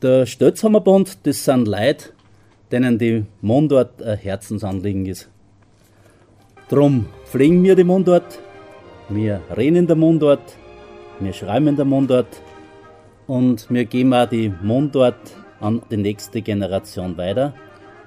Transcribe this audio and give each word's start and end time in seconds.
Der 0.00 0.26
Stötzhammerbund, 0.26 1.26
das 1.26 1.44
sind 1.44 1.66
Leute, 1.66 2.10
denen 2.70 2.98
die 2.98 3.24
Mundart 3.40 4.00
ein 4.00 4.16
Herzensanliegen 4.16 5.06
ist. 5.06 5.28
Drum 6.68 7.06
pflegen 7.24 7.64
wir 7.64 7.74
die 7.74 7.82
Mundart, 7.82 8.38
wir 9.08 9.40
reden 9.56 9.74
in 9.74 9.86
der 9.88 9.96
Mundart, 9.96 10.56
wir 11.18 11.32
schreiben 11.32 11.66
in 11.66 11.74
der 11.74 11.84
Mundart 11.84 12.28
und 13.26 13.68
wir 13.70 13.86
geben 13.86 14.14
auch 14.14 14.28
die 14.28 14.54
Mundart 14.62 15.18
an 15.58 15.82
die 15.90 15.96
nächste 15.96 16.42
Generation 16.42 17.16
weiter, 17.16 17.52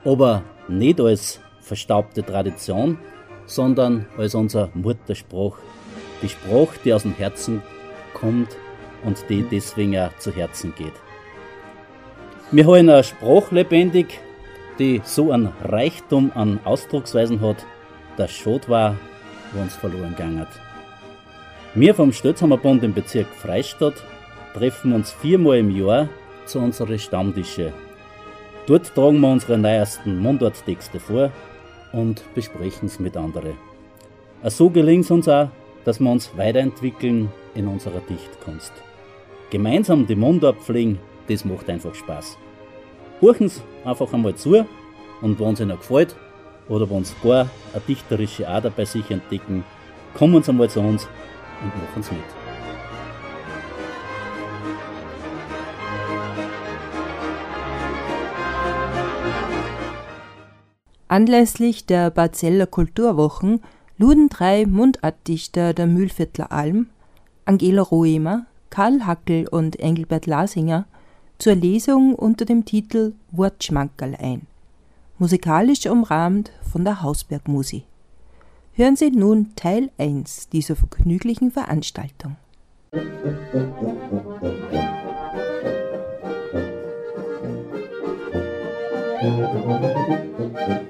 aber 0.05 0.43
nicht 0.69 1.01
als 1.01 1.41
verstaubte 1.59 2.23
Tradition, 2.23 2.99
sondern 3.45 4.05
als 4.17 4.33
unser 4.33 4.69
Mutterspruch. 4.75 5.57
Die 6.21 6.29
Sprache, 6.29 6.79
die 6.85 6.93
aus 6.93 7.01
dem 7.01 7.15
Herzen 7.15 7.61
kommt 8.13 8.55
und 9.03 9.17
die 9.27 9.43
deswegen 9.43 9.97
auch 9.97 10.17
zu 10.19 10.31
Herzen 10.31 10.73
geht. 10.77 10.93
Wir 12.53 12.65
haben 12.65 12.89
eine 12.89 13.01
Sprache 13.01 13.55
lebendig, 13.55 14.19
die 14.77 14.99
so 15.05 15.31
einen 15.31 15.53
Reichtum 15.63 16.33
an 16.35 16.59
Ausdrucksweisen 16.65 17.39
hat, 17.39 17.65
dass 18.17 18.31
schade 18.31 18.67
war, 18.67 18.97
wo 19.53 19.61
uns 19.61 19.73
verloren 19.73 20.09
gegangen 20.09 20.41
hat. 20.41 20.49
Wir 21.75 21.95
vom 21.95 22.11
Stötzhammerbund 22.11 22.83
im 22.83 22.93
Bezirk 22.93 23.27
Freistadt 23.27 24.03
treffen 24.53 24.91
uns 24.91 25.13
viermal 25.13 25.59
im 25.59 25.73
Jahr 25.73 26.09
zu 26.45 26.59
unseren 26.59 26.99
Stammtische. 26.99 27.71
Dort 28.67 28.93
tragen 28.93 29.21
wir 29.21 29.29
unsere 29.29 29.57
neuesten 29.57 30.19
Mundarttexte 30.19 30.99
vor 30.99 31.31
und 31.93 32.21
besprechen 32.35 32.87
es 32.87 32.99
mit 32.99 33.15
anderen. 33.15 33.53
So 34.43 34.69
gelingt 34.69 35.05
es 35.05 35.11
uns 35.11 35.29
auch, 35.29 35.47
dass 35.85 36.01
wir 36.01 36.11
uns 36.11 36.29
weiterentwickeln 36.35 37.31
in 37.55 37.67
unserer 37.67 38.01
Dichtkunst. 38.09 38.73
Gemeinsam 39.51 40.05
die 40.05 40.15
Mundart 40.15 40.57
pflegen 40.57 40.99
das 41.27 41.45
macht 41.45 41.69
einfach 41.69 41.95
Spaß. 41.95 42.37
Horchen 43.21 43.49
Sie 43.49 43.61
einfach 43.85 44.11
einmal 44.13 44.33
zu 44.33 44.65
und 45.21 45.39
wenn 45.39 45.53
es 45.53 45.59
Ihnen 45.59 45.77
gefällt 45.77 46.15
oder 46.67 46.89
wenn 46.89 47.03
Sie 47.03 47.13
gar 47.21 47.47
eine 47.71 47.81
dichterische 47.87 48.47
Ader 48.47 48.71
bei 48.71 48.83
sich 48.83 49.11
entdecken, 49.11 49.63
kommen 50.15 50.41
Sie 50.41 50.49
einmal 50.49 50.71
zu 50.71 50.79
uns 50.79 51.07
und 51.61 51.67
machen 51.67 52.01
Sie 52.01 52.15
mit. 52.15 52.23
Anlässlich 61.07 61.85
der 61.85 62.09
Barzeller 62.09 62.65
Kulturwochen 62.65 63.61
luden 63.99 64.29
drei 64.29 64.65
Mundartdichter 64.65 65.73
der 65.75 65.85
Mühlviertler 65.85 66.51
Alm, 66.51 66.87
Angela 67.45 67.83
Roemer, 67.83 68.47
Karl 68.71 69.05
Hackel 69.05 69.47
und 69.47 69.79
Engelbert 69.79 70.25
Lasinger 70.25 70.85
zur 71.41 71.55
Lesung 71.55 72.13
unter 72.13 72.45
dem 72.45 72.65
Titel 72.65 73.13
Wortschmankerl 73.31 74.15
ein, 74.15 74.45
musikalisch 75.17 75.87
umrahmt 75.87 76.51
von 76.71 76.83
der 76.83 77.01
Hausbergmusi. 77.01 77.81
Hören 78.73 78.95
Sie 78.95 79.09
nun 79.09 79.55
Teil 79.55 79.89
1 79.97 80.49
dieser 80.49 80.75
vergnüglichen 80.75 81.49
Veranstaltung. 81.49 82.37
Wir 89.21 90.80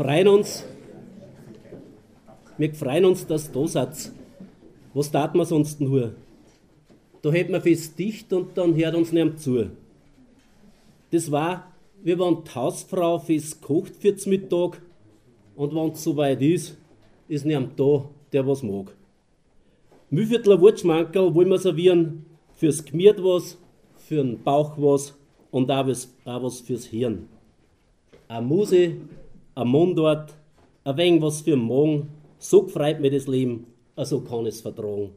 Freuen 0.00 0.28
uns, 0.28 0.64
wir 2.56 2.72
freuen 2.72 3.04
uns, 3.04 3.26
dass 3.26 3.52
du 3.52 3.60
da 3.60 3.68
seid. 3.68 4.12
Was 4.94 5.10
tat 5.10 5.34
man 5.34 5.44
sonst 5.44 5.78
nur? 5.78 6.14
Da 7.20 7.30
hätten 7.30 7.52
wir 7.52 7.60
fest 7.60 7.98
dicht 7.98 8.32
und 8.32 8.56
dann 8.56 8.74
hört 8.74 8.94
uns 8.94 9.12
niemand 9.12 9.40
zu. 9.40 9.68
Das 11.10 11.30
war, 11.30 11.70
wie 12.02 12.18
wenn 12.18 12.42
die 12.42 12.54
Hausfrau 12.54 13.18
fest 13.18 13.60
kocht 13.60 13.94
für 13.94 14.12
den 14.12 14.30
Mittag 14.30 14.80
und 15.54 15.74
wenn 15.74 15.90
es 15.90 16.02
soweit 16.02 16.40
ist, 16.40 16.78
ist 17.28 17.44
niemand 17.44 17.78
da, 17.78 18.08
der 18.32 18.46
was 18.46 18.62
mag. 18.62 18.96
Mühviertler 20.08 20.62
Wurtschmankerl 20.62 21.34
wollen 21.34 21.50
wir 21.50 21.58
servieren, 21.58 22.24
fürs 22.54 22.82
Gmiert 22.86 23.22
was, 23.22 23.58
für 23.98 24.22
den 24.22 24.42
Bauch 24.42 24.78
was 24.78 25.14
und 25.50 25.70
auch 25.70 25.86
was, 25.86 26.10
auch 26.24 26.42
was 26.42 26.60
fürs 26.60 26.86
Hirn. 26.86 27.28
Eine 28.28 28.46
Muse 28.46 28.92
ein 29.60 29.68
Mundort, 29.68 30.32
ein 30.84 30.96
wenig 30.96 31.22
was 31.22 31.42
für 31.42 31.56
Morgen. 31.56 32.08
So 32.38 32.66
freut 32.66 33.00
mir 33.00 33.10
das 33.10 33.26
Leben, 33.26 33.66
also 33.94 34.22
kann 34.22 34.46
es 34.46 34.62
vertragen. 34.62 35.10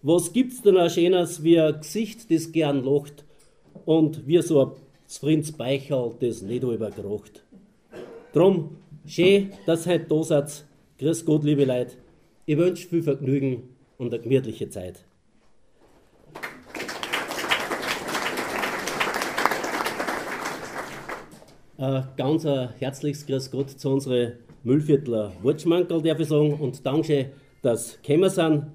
Was 0.00 0.32
gibt's 0.32 0.62
denn 0.62 0.78
auch 0.78 0.88
Schönes 0.88 1.42
wie 1.42 1.60
ein 1.60 1.78
Gesicht, 1.78 2.30
das 2.30 2.50
gern 2.50 2.82
lacht 2.82 3.24
und 3.84 4.26
wie 4.26 4.40
so 4.40 4.62
ein 4.62 4.70
Frinz 5.06 5.52
Beichel, 5.52 6.14
das 6.18 6.40
nicht 6.40 6.62
überkracht. 6.62 7.44
Drum, 8.32 8.78
schön, 9.04 9.52
dass 9.66 9.86
ihr 9.86 9.94
heute 9.94 10.06
da 10.08 10.22
seid. 10.22 10.64
Grüß 10.98 11.26
Gott, 11.26 11.44
liebe 11.44 11.66
Leute. 11.66 11.96
Ich 12.46 12.56
wünsche 12.56 12.88
viel 12.88 13.02
Vergnügen 13.02 13.64
und 13.98 14.14
eine 14.14 14.22
gemütliche 14.22 14.70
Zeit. 14.70 15.04
Ein 21.78 22.04
ganz 22.18 22.44
ein 22.44 22.68
herzliches 22.78 23.24
Grüß 23.26 23.50
Gott 23.50 23.70
zu 23.70 23.88
unseren 23.88 24.32
Müllviertler 24.62 25.32
Wortschmankerl, 25.42 26.02
darf 26.02 26.20
ich 26.20 26.28
sagen, 26.28 26.52
und 26.52 26.84
Dankeschön, 26.84 27.26
dass 27.62 27.98
gekommen 28.02 28.28
sind. 28.28 28.66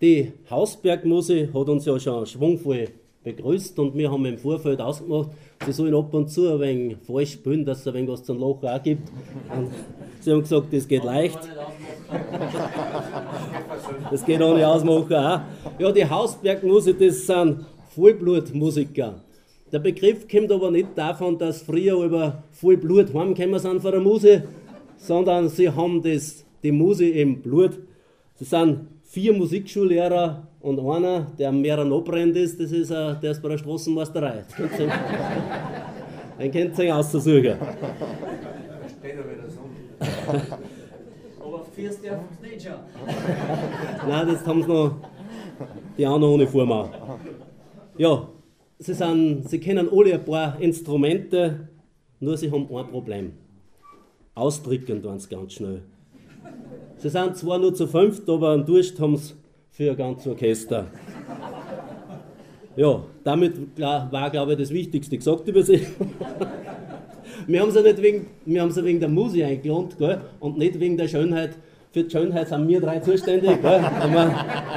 Die 0.00 0.32
Hausbergmuse 0.50 1.50
hat 1.54 1.68
uns 1.68 1.84
ja 1.84 1.98
schon 2.00 2.26
schwungvoll 2.26 2.88
begrüßt 3.22 3.78
und 3.78 3.96
wir 3.96 4.10
haben 4.10 4.24
im 4.24 4.38
Vorfeld 4.38 4.80
ausgemacht, 4.80 5.30
sie 5.64 5.72
sollen 5.72 5.94
ab 5.94 6.12
und 6.12 6.30
zu 6.30 6.52
ein 6.52 6.58
wenig 6.58 6.96
falsch 7.06 7.34
spielen, 7.34 7.64
dass 7.64 7.78
es 7.78 7.86
ein 7.86 7.94
wenig 7.94 8.10
was 8.10 8.24
zum 8.24 8.40
Loch 8.40 8.60
auch 8.64 8.82
gibt. 8.82 9.08
Und 9.56 9.70
sie 10.18 10.32
haben 10.32 10.40
gesagt, 10.40 10.72
das 10.72 10.88
geht 10.88 11.04
leicht. 11.04 11.38
Das 14.10 14.24
geht 14.24 14.42
ohne 14.42 14.66
Ausmachen 14.66 15.14
auch. 15.14 15.40
Ja, 15.78 15.92
die 15.92 16.04
Hausbergmusik, 16.04 16.98
das 16.98 17.24
sind 17.24 17.64
Vollblutmusiker. 17.94 19.20
Der 19.72 19.78
Begriff 19.78 20.28
kommt 20.28 20.52
aber 20.52 20.70
nicht 20.70 20.88
davon, 20.96 21.38
dass 21.38 21.62
früher 21.62 22.04
über 22.04 22.42
Vollblut 22.50 23.14
heimgekommen 23.14 23.58
sind 23.58 23.80
von 23.80 23.90
der 23.90 24.00
Muse, 24.02 24.44
sondern 24.98 25.48
sie 25.48 25.70
haben 25.70 26.02
das, 26.02 26.44
die 26.62 26.72
Muse 26.72 27.08
im 27.08 27.40
Blut. 27.40 27.78
Sie 28.34 28.44
sind 28.44 28.80
vier 29.04 29.32
Musikschullehrer 29.32 30.46
und 30.60 30.78
einer, 30.78 31.26
der 31.38 31.48
am 31.48 31.62
Meer 31.62 31.78
abbrennt 31.78 32.36
ist, 32.36 32.60
das 32.60 32.70
ist, 32.70 32.90
uh, 32.90 33.14
der 33.14 33.30
ist 33.30 33.40
bei 33.40 33.48
der 33.48 33.58
Straßenmeisterei. 33.58 34.44
Den 36.38 36.50
kennt 36.50 36.78
ihr 36.78 36.94
auszusuchen. 36.94 37.56
Später 38.90 39.24
wieder 39.24 39.48
so. 39.48 39.60
Aber 41.44 41.64
fährst 41.74 42.00
du 42.04 42.46
nicht 42.46 42.62
schon? 42.62 42.72
Nein, 44.06 44.26
das 44.28 44.46
haben 44.46 44.62
sie 44.62 44.68
noch, 44.68 44.96
die 45.96 46.06
auch 46.06 46.18
noch 46.18 46.28
ohne 46.28 46.46
Form. 46.46 46.90
Ja, 47.96 48.28
sie, 48.82 48.94
sind, 48.94 49.48
sie 49.48 49.58
kennen 49.58 49.88
alle 49.90 50.14
ein 50.14 50.24
paar 50.24 50.60
Instrumente, 50.60 51.68
nur 52.20 52.36
sie 52.36 52.50
haben 52.50 52.68
ein 52.74 52.88
Problem. 52.88 53.32
Ausdrücken 54.34 55.02
tun 55.02 55.18
sie 55.18 55.28
ganz 55.28 55.52
schnell. 55.54 55.82
Sie 56.96 57.08
sind 57.08 57.36
zwar 57.36 57.58
nur 57.58 57.74
zu 57.74 57.86
fünft, 57.86 58.28
aber 58.28 58.52
einen 58.52 58.64
Durst 58.64 58.98
haben 59.00 59.16
sie 59.16 59.34
für 59.70 59.90
ein 59.90 59.96
ganzes 59.96 60.26
Orchester. 60.26 60.86
Ja, 62.76 63.02
damit 63.22 63.54
war, 63.78 64.30
glaube 64.30 64.52
ich, 64.52 64.58
das 64.58 64.70
Wichtigste 64.70 65.16
gesagt 65.16 65.46
über 65.46 65.62
sie. 65.62 65.86
wir 67.46 67.60
haben 67.60 67.70
sie 67.70 67.82
nicht 67.82 68.00
wegen, 68.00 68.26
wir 68.46 68.62
haben 68.62 68.70
sie 68.70 68.84
wegen 68.84 69.00
der 69.00 69.10
Musik 69.10 69.44
eingelohnt, 69.44 69.98
gell? 69.98 70.20
und 70.40 70.56
nicht 70.58 70.80
wegen 70.80 70.96
der 70.96 71.08
Schönheit. 71.08 71.56
Für 71.90 72.04
die 72.04 72.10
Schönheit 72.10 72.48
sind 72.48 72.66
wir 72.66 72.80
drei 72.80 73.00
zuständig. 73.00 73.60
Gell? 73.60 73.84
Aber 74.00 74.34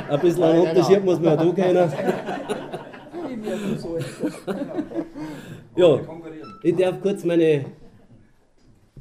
ein 0.10 0.20
bisschen 0.20 0.44
einen 0.44 0.62
Unterschied 0.68 1.06
muss 1.06 1.20
man 1.22 1.40
auch 1.40 1.56
da 1.56 1.64
kennen. 1.64 1.92
Ja, 5.76 6.00
ich 6.64 6.76
darf 6.76 7.02
kurz 7.02 7.24
meine 7.24 7.66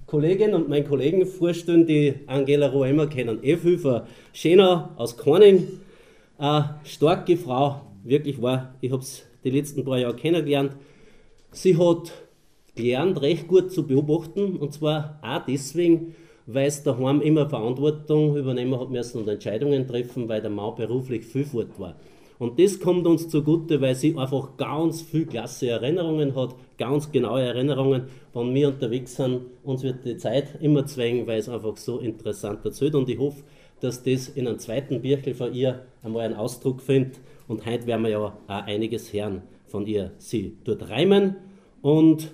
Kollegin 0.06 0.54
und 0.54 0.68
meinen 0.68 0.86
Kollegen 0.86 1.26
vorstellen, 1.26 1.86
die 1.86 2.14
Angela 2.26 2.68
Roemer 2.68 3.06
kennen. 3.06 3.40
Viel 3.40 3.78
von 3.78 4.02
Schönau 4.32 4.90
aus 4.96 5.16
Korning. 5.16 5.66
Eine 6.38 6.80
starke 6.84 7.36
Frau, 7.36 7.82
wirklich 8.02 8.40
war. 8.42 8.74
Ich 8.80 8.92
habe 8.92 9.02
es 9.02 9.24
die 9.44 9.50
letzten 9.50 9.84
paar 9.84 9.98
Jahre 9.98 10.16
kennengelernt. 10.16 10.72
Sie 11.52 11.76
hat 11.76 12.12
gelernt, 12.74 13.20
recht 13.22 13.48
gut 13.48 13.72
zu 13.72 13.86
beobachten 13.86 14.56
und 14.56 14.72
zwar 14.72 15.18
auch 15.22 15.44
deswegen, 15.46 16.14
weil 16.46 16.66
es 16.66 16.82
daheim 16.82 17.20
immer 17.20 17.48
Verantwortung 17.48 18.36
übernehmen 18.36 18.78
hat 18.78 18.90
müssen 18.90 19.22
und 19.22 19.28
Entscheidungen 19.28 19.86
treffen, 19.86 20.28
weil 20.28 20.40
der 20.40 20.50
Mann 20.50 20.74
beruflich 20.74 21.24
viel 21.24 21.44
fort 21.44 21.78
war. 21.78 21.94
Und 22.38 22.58
das 22.58 22.80
kommt 22.80 23.06
uns 23.06 23.28
zugute, 23.28 23.80
weil 23.80 23.94
sie 23.94 24.16
einfach 24.16 24.56
ganz 24.56 25.02
viel 25.02 25.26
klasse 25.26 25.68
Erinnerungen 25.68 26.34
hat, 26.34 26.54
ganz 26.78 27.12
genaue 27.12 27.42
Erinnerungen. 27.42 28.08
Wenn 28.32 28.54
wir 28.54 28.68
unterwegs 28.68 29.16
sind, 29.16 29.42
uns 29.62 29.82
wird 29.82 30.04
die 30.04 30.16
Zeit 30.16 30.60
immer 30.60 30.84
zwängen, 30.86 31.26
weil 31.26 31.38
es 31.38 31.48
einfach 31.48 31.76
so 31.76 31.98
interessant 31.98 32.64
erzählt. 32.64 32.94
Und 32.94 33.08
ich 33.08 33.18
hoffe, 33.18 33.42
dass 33.80 34.02
das 34.02 34.28
in 34.28 34.48
einem 34.48 34.58
zweiten 34.58 35.00
Birchel 35.00 35.34
von 35.34 35.54
ihr 35.54 35.84
einmal 36.02 36.22
einen 36.22 36.34
Ausdruck 36.34 36.80
findet. 36.80 37.20
Und 37.46 37.66
heute 37.66 37.86
werden 37.86 38.02
wir 38.02 38.10
ja 38.10 38.18
auch 38.18 38.32
einiges 38.46 39.12
hören 39.12 39.42
von 39.66 39.86
ihr. 39.86 40.12
Sie 40.18 40.56
tut 40.64 40.88
reimen 40.88 41.36
und 41.82 42.32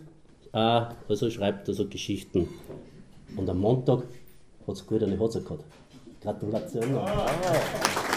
auch, 0.52 0.88
also 1.08 1.31
schreibt 1.31 1.69
also 1.69 1.87
Geschichten. 1.87 2.49
Und 3.37 3.49
am 3.49 3.58
Montag 3.61 4.05
hat 4.67 4.75
es 4.75 4.87
gut 4.87 5.02
eine 5.02 5.19
Hose 5.19 5.43
gehabt. 5.43 5.64
Gratulation. 6.20 6.97
Ah. 6.97 8.09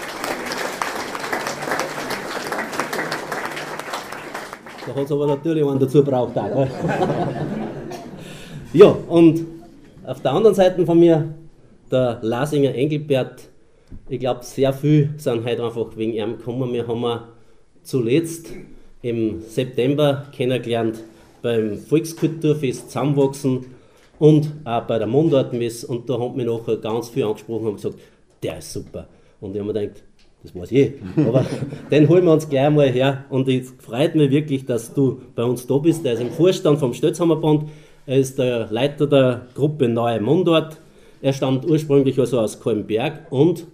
Da 4.85 4.95
hat 4.95 5.05
es 5.05 5.11
aber 5.11 5.27
natürlich 5.27 5.65
einen 5.65 5.79
dazu 5.79 6.03
braucht 6.03 6.37
auch. 6.37 6.67
ja, 8.73 8.87
und 9.07 9.45
auf 10.05 10.21
der 10.21 10.33
anderen 10.33 10.55
Seite 10.55 10.85
von 10.85 10.99
mir, 10.99 11.33
der 11.89 12.19
Lasinger 12.21 12.75
Engelbert, 12.75 13.43
ich 14.09 14.19
glaube, 14.19 14.43
sehr 14.43 14.73
viel 14.73 15.13
sind 15.17 15.45
heute 15.45 15.63
einfach 15.63 15.95
wegen 15.95 16.13
ihm 16.13 16.37
gekommen. 16.37 16.73
Wir 16.73 16.87
haben 16.87 17.21
zuletzt 17.83 18.47
im 19.01 19.41
September 19.41 20.25
kennengelernt 20.35 20.99
beim 21.41 21.77
Volkskulturfest 21.77 22.89
Zusammenwachsen 22.89 23.65
und 24.19 24.51
auch 24.63 24.81
bei 24.81 24.97
der 24.97 25.07
Mundartmesse. 25.07 25.87
Und 25.87 26.09
da 26.09 26.19
haben 26.19 26.37
wir 26.37 26.45
nachher 26.45 26.77
ganz 26.77 27.09
viel 27.09 27.23
angesprochen 27.23 27.67
und 27.67 27.75
gesagt, 27.75 27.99
der 28.41 28.57
ist 28.57 28.73
super. 28.73 29.07
Und 29.39 29.53
ich 29.53 29.61
habe 29.61 29.73
mir 29.73 29.79
gedacht, 29.79 30.03
das 30.43 30.53
weiß 30.53 30.71
ich. 30.71 30.93
Aber 31.17 31.45
den 31.91 32.07
holen 32.07 32.25
wir 32.25 32.33
uns 32.33 32.47
gleich 32.47 32.69
mal 32.69 32.89
her. 32.89 33.25
Und 33.29 33.47
es 33.47 33.73
freut 33.79 34.15
mich 34.15 34.29
wirklich, 34.29 34.65
dass 34.65 34.93
du 34.93 35.21
bei 35.35 35.43
uns 35.43 35.65
da 35.65 35.77
bist. 35.77 36.05
Er 36.05 36.13
ist 36.13 36.21
im 36.21 36.31
Vorstand 36.31 36.79
vom 36.79 36.93
Stötzhammerband. 36.93 37.69
Er 38.05 38.17
ist 38.17 38.37
der 38.37 38.67
Leiter 38.69 39.07
der 39.07 39.47
Gruppe 39.55 39.87
Neue 39.87 40.19
Mundort. 40.19 40.77
Er 41.21 41.31
stammt 41.31 41.65
ursprünglich 41.65 42.19
also 42.19 42.39
aus 42.39 42.59
Kolmberg 42.59 43.31
und 43.31 43.65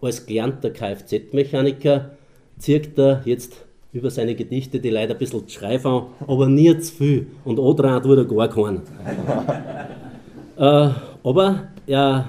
als 0.00 0.24
gelernter 0.24 0.70
Kfz-Mechaniker 0.70 2.12
zirkt 2.58 2.98
er 2.98 3.22
jetzt 3.24 3.64
über 3.92 4.10
seine 4.10 4.34
Gedichte 4.36 4.78
die 4.78 4.90
Leute 4.90 5.12
ein 5.12 5.18
bisschen 5.18 5.48
schreif 5.48 5.84
an, 5.84 6.06
aber 6.26 6.46
nie 6.46 6.76
zu 6.78 6.94
viel. 6.94 7.26
Und 7.44 7.58
andraht 7.58 8.04
wurde 8.04 8.26
gar 8.26 8.48
keinen. 8.48 8.82
äh, 10.56 10.90
aber 11.24 11.68
er 11.86 12.28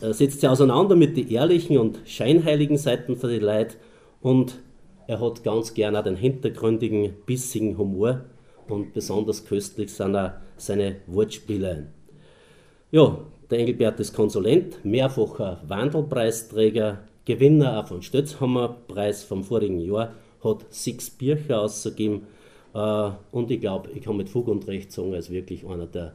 setzt 0.00 0.40
sich 0.40 0.48
auseinander 0.48 0.96
mit 0.96 1.16
den 1.16 1.28
ehrlichen 1.28 1.78
und 1.78 2.00
scheinheiligen 2.04 2.76
Seiten 2.76 3.16
von 3.16 3.30
den 3.30 3.42
Leuten 3.42 3.76
und 4.20 4.58
er 5.06 5.20
hat 5.20 5.42
ganz 5.42 5.74
gern 5.74 5.96
auch 5.96 6.04
den 6.04 6.16
hintergründigen, 6.16 7.12
bissigen 7.26 7.76
Humor 7.76 8.24
und 8.68 8.92
besonders 8.92 9.44
köstlich 9.44 9.92
sind 9.92 10.16
auch 10.16 10.32
seine 10.56 10.96
Wortspiele. 11.06 11.88
Ja, 12.90 13.18
der 13.50 13.58
Engelbert 13.58 13.98
ist 14.00 14.14
Konsulent, 14.14 14.84
mehrfacher 14.84 15.60
Wandelpreisträger, 15.66 17.00
Gewinner 17.24 17.80
auch 17.80 17.88
von 17.88 18.02
Stötzhammer-Preis 18.02 19.24
vom 19.24 19.44
vorigen 19.44 19.80
Jahr, 19.80 20.14
hat 20.42 20.66
sechs 20.70 21.10
Bücher 21.10 21.60
ausgegeben 21.60 22.26
äh, 22.74 23.10
und 23.32 23.50
ich 23.50 23.60
glaube, 23.60 23.90
ich 23.90 24.02
kann 24.02 24.16
mit 24.16 24.28
Fug 24.28 24.48
und 24.48 24.66
Recht 24.68 24.92
sagen, 24.92 25.12
er 25.12 25.18
ist 25.18 25.30
wirklich 25.30 25.66
einer 25.66 25.86
der 25.86 26.14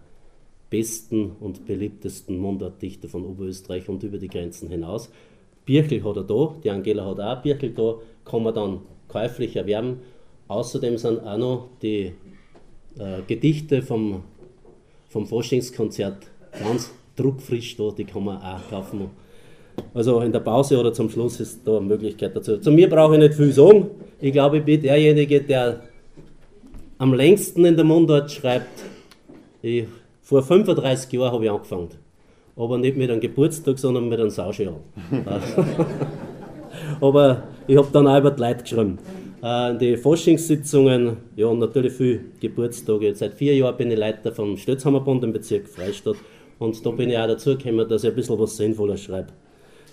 besten 0.76 1.32
und 1.40 1.66
beliebtesten 1.66 2.38
Mundartdichter 2.38 3.08
von 3.08 3.24
Oberösterreich 3.24 3.88
und 3.88 4.04
über 4.04 4.18
die 4.18 4.28
Grenzen 4.28 4.70
hinaus. 4.70 5.10
Birkel 5.66 6.04
hat 6.04 6.18
er 6.18 6.24
da, 6.24 6.54
die 6.62 6.70
Angela 6.70 7.06
hat 7.06 7.20
auch 7.22 7.42
Birkel 7.42 7.70
da, 7.70 7.96
kann 8.26 8.44
man 8.44 8.54
dann 8.54 8.82
käuflich 9.08 9.56
erwerben. 9.56 10.00
Außerdem 10.50 10.98
sind 10.98 11.20
auch 11.26 11.38
noch 11.38 11.70
die 11.82 12.12
äh, 13.00 13.22
Gedichte 13.26 13.82
vom, 13.82 14.24
vom 15.08 15.26
Forschungskonzert 15.26 16.28
ganz 16.60 16.94
druckfrisch 17.16 17.78
da, 17.78 17.92
die 17.92 18.04
kann 18.04 18.26
man 18.26 18.38
auch 18.42 18.70
kaufen. 18.70 19.10
Also 19.94 20.20
in 20.20 20.34
der 20.34 20.42
Pause 20.42 20.78
oder 20.78 20.92
zum 20.92 21.10
Schluss 21.10 21.40
ist 21.40 21.66
da 21.66 21.78
eine 21.78 21.86
Möglichkeit 21.86 22.36
dazu. 22.36 22.58
Zu 22.58 22.72
mir 22.72 22.90
brauche 22.90 23.14
ich 23.14 23.20
nicht 23.20 23.34
viel 23.36 23.54
sagen. 23.54 23.92
Ich 24.20 24.34
glaube, 24.34 24.58
ich 24.58 24.66
bin 24.66 24.82
derjenige, 24.82 25.42
der 25.42 25.84
am 26.98 27.14
längsten 27.14 27.64
in 27.64 27.78
der 27.78 27.86
Mundart 27.86 28.30
schreibt. 28.30 28.84
Ich 29.62 29.86
vor 30.26 30.42
35 30.42 31.14
Jahren 31.14 31.32
habe 31.32 31.46
ich 31.46 31.52
angefangen. 31.52 31.90
Aber 32.56 32.80
nicht 32.80 32.98
mit 32.98 33.12
einem 33.12 33.22
Geburtstag, 33.22 33.78
sondern 33.78 34.10
mit 34.10 34.20
einem 34.20 34.32
Sauschal. 34.32 34.78
Aber 37.00 37.44
ich 37.68 37.78
habe 37.78 37.88
dann 37.94 38.08
auch 38.08 38.18
über 38.18 38.32
die 38.32 38.42
Leute 38.42 38.64
geschrieben. 38.64 38.98
Äh, 39.44 39.78
die 39.78 39.98
Forschungssitzungen, 39.98 41.18
ja, 41.36 41.54
natürlich 41.54 41.94
viele 41.94 42.22
Geburtstage. 42.40 43.14
Seit 43.14 43.36
vier 43.36 43.56
Jahren 43.56 43.78
bin 43.78 43.92
ich 43.92 44.00
Leiter 44.00 44.32
vom 44.32 44.58
Stötzhammerbund 44.58 45.24
im 45.24 45.32
Bezirk 45.32 45.68
Freistadt. 45.68 46.18
Und 46.58 46.84
da 46.84 46.90
bin 46.90 47.12
ich 47.12 47.18
auch 47.20 47.28
dazu 47.28 47.56
gekommen, 47.56 47.88
dass 47.88 48.04
ich 48.04 48.10
ein 48.10 48.16
bisschen 48.16 48.40
was 48.40 48.58
Sinnvolles 48.58 49.02
schreibe. 49.02 49.28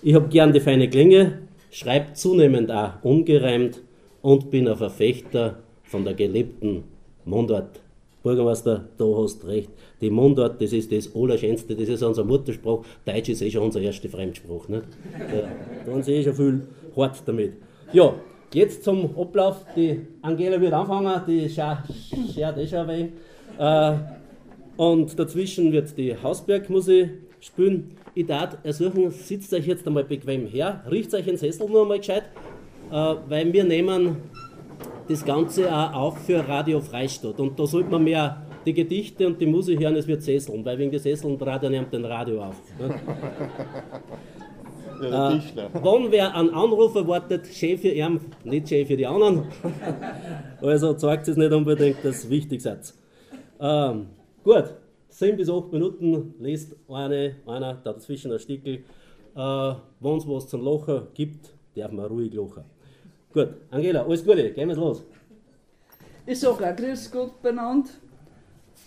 Ich 0.02 0.14
habe 0.14 0.28
gern 0.28 0.54
die 0.54 0.60
feine 0.60 0.88
Klinge, 0.88 1.40
schreibe 1.70 2.14
zunehmend 2.14 2.70
auch 2.70 2.92
ungereimt 3.02 3.82
und 4.22 4.50
bin 4.50 4.66
ein 4.66 4.76
Verfechter 4.76 5.58
von 5.82 6.06
der 6.06 6.14
gelebten 6.14 6.84
Mundart. 7.26 7.81
Bürgermeister, 8.22 8.88
da 8.96 9.04
hast 9.04 9.44
recht. 9.46 9.70
Die 10.00 10.10
Mundart, 10.10 10.60
das 10.60 10.72
ist 10.72 10.92
das 10.92 11.14
Allerschönste, 11.14 11.74
das 11.74 11.88
ist 11.88 12.02
unser 12.02 12.24
Mutterspruch. 12.24 12.84
Deutsch 13.04 13.28
ist 13.28 13.42
eh 13.42 13.50
schon 13.50 13.62
unser 13.62 13.80
erster 13.80 14.08
Fremdspruch. 14.08 14.68
Nicht? 14.68 14.84
Da, 15.86 15.90
haben 15.90 16.02
sie 16.02 16.12
eh 16.12 16.22
schon 16.22 16.34
viel 16.34 16.62
hart 16.96 17.22
damit. 17.26 17.54
Ja, 17.92 18.14
jetzt 18.54 18.84
zum 18.84 19.16
Ablauf. 19.18 19.64
Die 19.76 20.00
Angela 20.22 20.60
wird 20.60 20.72
anfangen, 20.72 21.22
die 21.26 21.48
schert 21.48 21.88
eh 22.58 22.66
schon 22.66 22.88
wenig. 22.88 23.12
Äh, 23.58 23.94
und 24.76 25.18
dazwischen 25.18 25.72
wird 25.72 25.96
die 25.98 26.16
Hausbergmusik 26.16 27.10
spielen. 27.40 27.96
Ich 28.14 28.26
darf 28.26 28.56
ersuchen, 28.62 29.10
sitzt 29.10 29.52
euch 29.52 29.66
jetzt 29.66 29.86
einmal 29.86 30.04
bequem 30.04 30.46
her, 30.46 30.82
riecht 30.90 31.14
euch 31.14 31.24
den 31.24 31.36
Sessel 31.36 31.68
nur 31.68 31.82
einmal 31.82 31.98
gescheit, 31.98 32.24
äh, 32.90 33.14
weil 33.28 33.52
wir 33.52 33.64
nehmen 33.64 34.16
das 35.08 35.24
Ganze 35.24 35.72
auch 35.72 35.94
auf 35.94 36.18
für 36.18 36.46
Radio 36.46 36.80
Freistadt. 36.80 37.40
Und 37.40 37.58
da 37.58 37.66
sollte 37.66 37.90
man 37.90 38.04
mehr 38.04 38.42
die 38.64 38.74
Gedichte 38.74 39.26
und 39.26 39.40
die 39.40 39.46
Musik 39.46 39.80
hören, 39.80 39.96
es 39.96 40.06
wird 40.06 40.22
sesseln, 40.22 40.64
weil 40.64 40.78
wegen 40.78 40.90
der 40.90 41.00
Sesseln 41.00 41.40
er 41.40 41.70
nimmt 41.70 41.92
den 41.92 42.04
Radio 42.04 42.44
auf. 42.44 42.56
Ne? 42.78 42.94
Ja, 45.02 45.32
äh, 45.34 45.40
wann 45.82 46.12
wer 46.12 46.32
einen 46.34 46.50
Anruf 46.50 46.94
erwartet, 46.94 47.46
Chef 47.48 47.80
für 47.80 47.88
ihn, 47.88 48.20
nicht 48.44 48.68
Chef 48.68 48.86
für 48.86 48.96
die 48.96 49.06
anderen. 49.06 49.46
also 50.60 50.94
zeigt 50.94 51.26
es 51.26 51.36
nicht 51.36 51.52
unbedingt, 51.52 51.96
das 52.04 52.30
wichtig 52.30 52.64
ist. 52.64 52.96
Ähm, 53.58 54.06
gut, 54.44 54.74
7 55.08 55.36
bis 55.36 55.50
8 55.50 55.72
Minuten 55.72 56.34
liest 56.38 56.76
eine, 56.88 57.36
einer 57.46 57.74
dazwischen 57.74 58.32
ein 58.32 58.38
Stickel. 58.38 58.84
Äh, 59.34 59.74
Wenn 60.00 60.16
es 60.18 60.28
was 60.28 60.48
zum 60.48 60.64
Lachen 60.64 61.08
gibt, 61.14 61.52
darf 61.74 61.90
man 61.90 62.06
ruhig 62.06 62.32
lachen. 62.32 62.64
Gut, 63.32 63.48
Angela, 63.70 64.02
alles 64.02 64.22
Gute, 64.24 64.50
gehen 64.50 64.68
wir 64.68 64.76
los. 64.76 65.02
Ich 66.26 66.38
sage 66.38 66.68
auch 66.68 66.76
Grüß 66.76 67.10
Gott 67.10 67.40
benannt. 67.40 67.88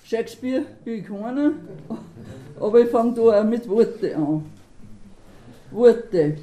Shakespeare 0.04 0.66
bin 0.84 1.00
ich 1.00 1.08
keiner, 1.08 1.54
aber 2.60 2.80
ich 2.82 2.90
fange 2.90 3.16
da 3.16 3.42
auch 3.42 3.44
mit 3.44 3.68
Worten 3.68 4.14
an. 4.14 4.46
Worte. 5.72 6.36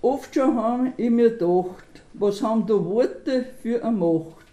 Oft 0.00 0.34
schon 0.34 0.56
habe 0.56 0.92
ich 0.96 1.10
mir 1.10 1.30
gedacht, 1.30 1.84
was 2.14 2.42
haben 2.42 2.66
da 2.66 2.82
Worte 2.82 3.44
für 3.62 3.84
eine 3.84 3.96
Macht? 3.96 4.46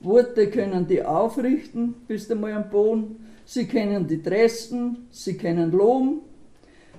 Worte 0.00 0.50
können 0.50 0.86
die 0.86 1.02
aufrichten, 1.04 1.94
bis 2.06 2.30
einmal 2.30 2.52
am 2.52 2.70
Boden. 2.70 3.26
Sie 3.44 3.66
können 3.66 4.06
die 4.06 4.22
dresten, 4.22 5.08
sie 5.10 5.36
können 5.36 5.72
loben, 5.72 6.20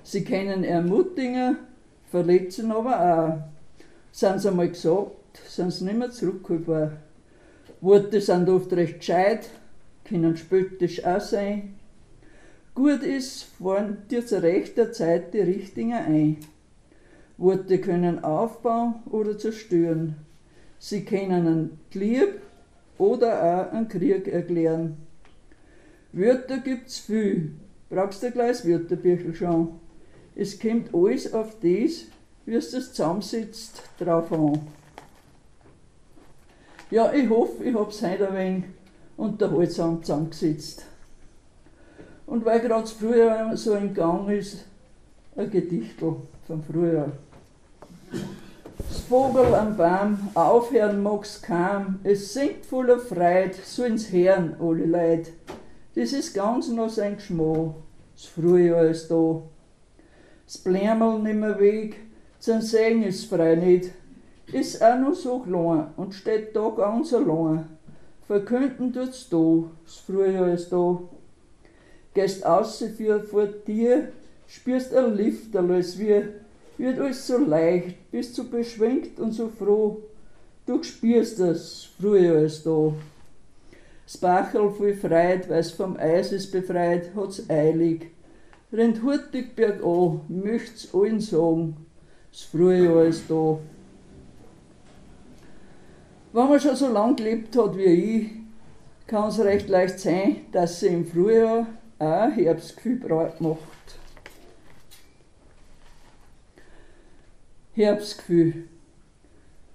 sie 0.02 0.24
können 0.24 0.62
ermutigen, 0.62 1.56
verletzen 2.10 2.70
aber 2.70 3.00
auch. 3.00 3.53
Sind 4.14 4.38
sie 4.40 4.48
einmal 4.48 4.68
gesagt, 4.68 5.40
sind 5.48 5.72
sie 5.72 5.86
nicht 5.86 5.98
mehr 5.98 6.08
zurückgeholbar. 6.12 6.92
Worte 7.80 8.20
sind 8.20 8.48
oft 8.48 8.72
recht 8.72 9.00
gescheit, 9.00 9.50
können 10.04 10.36
spöttisch 10.36 11.04
auch 11.04 11.20
sein. 11.20 11.74
Gut 12.76 13.02
ist, 13.02 13.42
fahren 13.42 13.96
dir 14.08 14.24
zu 14.24 14.40
rechter 14.40 14.92
Zeit 14.92 15.34
die 15.34 15.40
Richtigen 15.40 15.94
ein. 15.94 16.36
Worte 17.38 17.80
können 17.80 18.22
aufbauen 18.22 19.02
oder 19.10 19.36
zerstören. 19.36 20.14
Sie 20.78 21.04
können 21.04 21.48
einen 21.48 21.78
Lieb 21.92 22.40
oder 22.98 23.42
auch 23.42 23.72
einen 23.72 23.88
Krieg 23.88 24.28
erklären. 24.28 24.96
Wörter 26.12 26.58
gibt's 26.58 27.00
viel. 27.00 27.50
Brauchst 27.90 28.22
du 28.22 28.30
gleich 28.30 28.58
das 28.58 28.68
Wörterbüchel 28.68 29.34
schon. 29.34 29.80
Es 30.36 30.60
kommt 30.60 30.94
alles 30.94 31.32
auf 31.34 31.56
das, 31.58 32.06
wie 32.46 32.54
es 32.54 32.70
das 32.70 32.92
zusammensitzt, 32.92 33.82
drauf 33.98 34.32
an. 34.32 34.60
Ja, 36.90 37.12
ich 37.12 37.28
hoffe, 37.28 37.64
ich 37.64 37.74
hab's 37.74 38.02
heute 38.02 38.28
ein 38.28 38.36
wenig 38.36 38.64
unterhaltsam 39.16 40.02
zusammengesetzt. 40.02 40.84
Und 42.26 42.44
weil 42.44 42.60
gerade 42.60 42.86
früher 42.86 43.56
so 43.56 43.72
ein 43.72 43.94
Gang 43.94 44.28
ist, 44.30 44.64
ein 45.36 45.50
Gedichtel 45.50 46.16
von 46.46 46.62
früher. 46.62 47.12
Das 48.88 49.00
Vogel 49.00 49.54
am 49.54 49.76
Baum, 49.76 50.30
aufhören 50.34 51.02
mag's 51.02 51.40
kaum, 51.40 52.00
es 52.04 52.32
singt 52.32 52.64
voller 52.66 52.98
Freude, 52.98 53.54
so 53.64 53.84
ins 53.84 54.12
Herrn 54.12 54.56
alle 54.60 54.84
Leid. 54.84 55.32
Das 55.94 56.12
ist 56.12 56.34
ganz 56.34 56.68
noch 56.68 56.90
sein 56.90 57.16
Geschmack, 57.16 57.74
das 58.14 58.26
Frühjahr 58.26 58.84
ist 58.84 59.10
da. 59.10 59.42
Das 60.46 60.58
Blärmel 60.58 61.18
nimmer 61.20 61.58
weg, 61.58 61.96
sein 62.44 62.60
Segen 62.60 63.02
ist 63.04 63.24
frei 63.24 63.54
nicht, 63.54 63.90
ist 64.52 64.82
auch 64.82 64.98
noch 64.98 65.14
so 65.14 65.38
klein 65.38 65.86
und 65.96 66.14
steht 66.14 66.54
da 66.54 66.68
ganz 66.76 67.14
allein. 67.14 67.64
Verkünden 68.26 68.92
tut's 68.92 69.30
da, 69.30 69.64
das 69.86 69.96
Frühjahr 69.96 70.52
ist 70.52 70.70
da. 70.70 71.00
Gehst 72.12 72.44
außer 72.44 72.88
für 72.90 73.20
vor 73.20 73.46
dir, 73.46 74.08
spürst 74.46 74.94
ein 74.94 75.16
Lift 75.16 75.56
alles 75.56 75.98
wie, 75.98 76.22
wird 76.76 76.98
alles 76.98 77.26
so 77.26 77.38
leicht, 77.38 78.10
bist 78.10 78.34
so 78.34 78.44
beschwingt 78.44 79.18
und 79.18 79.32
so 79.32 79.48
froh. 79.48 80.02
Du 80.66 80.82
spürst 80.82 81.40
es, 81.40 81.88
Frühjahr 81.98 82.42
ist 82.42 82.66
da. 82.66 82.92
Das 84.04 84.18
Bachel 84.18 84.70
voll 84.70 84.94
Freit, 84.94 85.48
weil's 85.48 85.70
vom 85.70 85.96
Eis 85.96 86.30
ist 86.30 86.52
befreit, 86.52 87.10
hat's 87.16 87.48
eilig. 87.48 88.10
Rennt 88.70 89.02
hurtig 89.02 89.56
bergan, 89.56 90.20
möcht's 90.28 90.92
allen 90.92 91.20
sagen, 91.20 91.76
das 91.78 91.83
Frühjahr 92.42 93.04
ist 93.04 93.30
da. 93.30 93.58
Wenn 96.32 96.48
man 96.48 96.58
schon 96.58 96.74
so 96.74 96.92
lang 96.92 97.14
gelebt 97.14 97.56
hat 97.56 97.76
wie 97.76 97.84
ich, 97.84 98.30
kann 99.06 99.28
es 99.28 99.38
recht 99.38 99.68
leicht 99.68 100.00
sein, 100.00 100.38
dass 100.50 100.80
sie 100.80 100.88
im 100.88 101.06
Frühjahr 101.06 101.66
auch 101.98 102.30
Herbstgefühl 102.34 103.00
macht. 103.38 103.58
Herbstgefühl. 107.74 108.68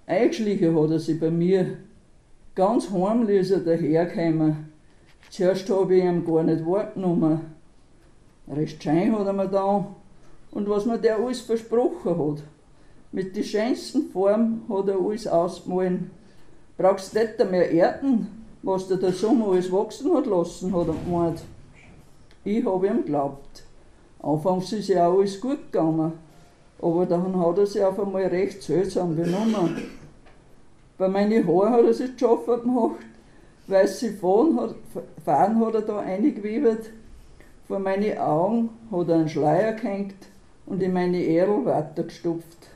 Eingeschlichen 0.06 0.78
hat 0.78 0.90
er 0.90 0.98
sich 0.98 1.20
bei 1.20 1.30
mir. 1.30 1.78
Ganz 2.54 2.90
heimlich 2.90 3.40
ist 3.40 3.52
er 3.52 3.60
dahergekommen. 3.60 4.70
Zuerst 5.30 5.70
habe 5.70 5.96
ich 5.96 6.04
ihm 6.04 6.24
gar 6.24 6.42
nicht 6.42 6.66
wahrgenommen. 6.66 7.40
Recht 8.48 8.82
schein 8.82 9.16
hat 9.16 9.26
er 9.26 9.32
mir 9.32 9.48
da 9.48 9.94
und 10.50 10.68
was 10.68 10.84
mir 10.84 10.98
der 10.98 11.16
alles 11.16 11.40
versprochen 11.40 12.18
hat. 12.18 12.42
Mit 13.12 13.36
den 13.36 13.44
schönsten 13.44 14.10
Formen 14.10 14.62
hat 14.68 14.88
er 14.88 14.98
alles 14.98 15.26
ausgemahlen 15.26 16.10
brauchst 16.80 17.14
nicht 17.14 17.38
mehr 17.50 17.70
ernten, 17.72 18.26
was 18.62 18.88
dir 18.88 18.96
der 18.96 19.12
Sommer 19.12 19.48
alles 19.48 19.70
wachsen 19.70 20.14
hat 20.14 20.24
lassen, 20.24 20.74
hat 20.74 20.88
er 20.88 20.94
gemeint. 20.94 21.42
Ich 22.42 22.64
habe 22.64 22.86
ihm 22.86 23.04
geglaubt. 23.04 23.64
Anfangs 24.22 24.72
ist 24.72 24.88
ja 24.88 25.10
alles 25.10 25.38
gut 25.38 25.70
gegangen, 25.70 26.12
aber 26.80 27.04
dann 27.04 27.38
hat 27.38 27.58
er 27.58 27.66
sich 27.66 27.84
auf 27.84 28.00
einmal 28.00 28.24
recht 28.26 28.62
seltsam 28.62 29.14
benommen. 29.14 29.76
Bei 30.96 31.08
meinen 31.08 31.46
Haaren 31.46 31.72
hat 31.72 31.84
er 31.84 31.94
sich 31.94 32.12
geschaffen 32.14 32.62
gemacht, 32.62 33.04
weiße 33.66 34.14
Fahnen 34.14 34.58
hat, 34.58 34.74
Fahnen 35.22 35.66
hat 35.66 35.74
er 35.74 35.82
da 35.82 35.98
eingewebt, 35.98 36.90
vor 37.68 37.78
meine 37.78 38.22
Augen 38.22 38.70
hat 38.90 39.08
er 39.08 39.16
einen 39.16 39.28
Schleier 39.28 39.74
gehängt 39.74 40.28
und 40.64 40.82
in 40.82 40.94
meine 40.94 41.22
Ärl 41.22 41.66
weitergestopft. 41.66 42.69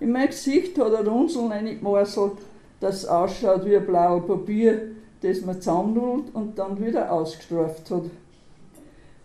In 0.00 0.12
mein 0.12 0.28
Gesicht 0.28 0.78
hat 0.78 0.92
er 0.92 1.06
Runzeln 1.06 1.50
reingemarselt 1.50 2.38
das 2.80 3.06
ausschaut 3.06 3.64
wie 3.64 3.76
ein 3.76 3.86
blaues 3.86 4.26
Papier, 4.26 4.92
das 5.20 5.42
man 5.42 5.60
zusammennullt 5.60 6.34
und 6.34 6.58
dann 6.58 6.84
wieder 6.84 7.10
ausgestraft 7.10 7.90
hat. 7.90 8.04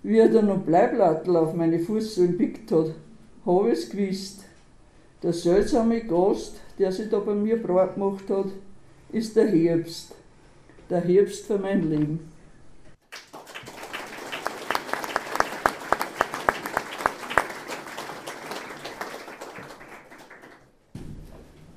Wie 0.02 0.18
er 0.18 0.30
dann 0.30 0.48
noch 0.48 0.58
Bleiblattel 0.58 1.36
auf 1.36 1.54
meine 1.54 1.80
Fußsohlen 1.80 2.38
pickt 2.38 2.72
hat, 2.72 2.92
habe 3.46 3.72
ich 3.72 3.80
es 3.80 3.90
gewusst. 3.90 4.44
Der 5.22 5.34
seltsame 5.34 6.02
Gast, 6.02 6.56
der 6.80 6.92
sich 6.92 7.10
da 7.10 7.20
bei 7.20 7.34
mir 7.34 7.62
breit 7.62 7.94
gemacht 7.94 8.30
hat, 8.30 8.48
ist 9.12 9.36
der 9.36 9.48
Herbst. 9.48 10.14
Der 10.90 11.00
Herbst 11.00 11.46
für 11.46 11.58
mein 11.58 11.90
Leben. 11.90 12.33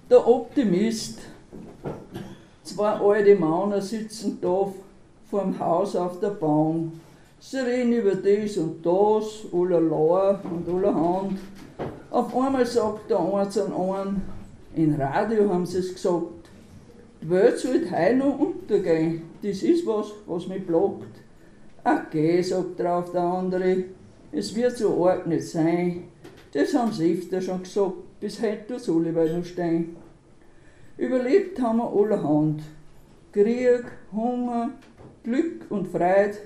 Der 0.09 0.27
Optimist 0.27 1.19
Zwei 2.63 2.91
alte 2.91 3.35
Männer 3.37 3.81
sitzen 3.81 4.39
da 4.41 4.73
vorm 5.31 5.59
Haus 5.59 5.95
auf 5.95 6.19
der 6.19 6.31
Bahn. 6.31 7.01
Sie 7.39 7.59
reden 7.59 7.93
über 7.93 8.15
das 8.15 8.57
und 8.57 8.85
das, 8.85 9.47
allerlei 9.53 10.37
und 10.43 10.69
allerhand. 10.69 11.39
Auf 12.11 12.37
einmal 12.37 12.67
sagt 12.67 13.09
der 13.09 13.21
eine 13.21 13.49
zu 13.49 13.65
einem, 13.67 14.23
in 14.75 15.01
Radio 15.01 15.49
haben 15.49 15.65
sie 15.65 15.79
es 15.79 15.95
gesagt, 15.95 16.51
die 17.23 17.31
Welt 17.31 17.59
sollte 17.59 17.91
heil 17.91 18.17
noch 18.17 18.39
untergehen. 18.39 19.23
Das 19.43 19.63
ist 19.63 19.87
was, 19.87 20.13
was 20.27 20.49
mich 20.49 20.67
blockt. 20.67 21.21
Ach 21.85 22.03
geh, 22.11 22.43
sagt 22.43 22.81
drauf 22.81 23.13
der 23.13 23.23
andere, 23.23 23.85
es 24.33 24.55
wird 24.55 24.77
so 24.77 25.07
arg 25.07 25.27
nicht 25.27 25.49
sein. 25.49 26.05
Das 26.57 26.73
haben 26.73 26.91
sie 26.91 27.13
öfter 27.13 27.43
schon 27.43 27.63
gesagt. 27.63 28.19
bis 28.19 28.41
heute 28.41 28.67
tut's 28.67 28.89
alle 28.89 29.13
noch 29.13 29.45
stehen. 29.45 29.95
Überlebt 30.97 31.61
haben 31.61 31.77
wir 31.77 31.93
allerhand. 31.93 32.63
Krieg, 33.31 33.85
Hunger, 34.11 34.71
Glück 35.23 35.67
und 35.69 35.89
Freude. 35.89 36.39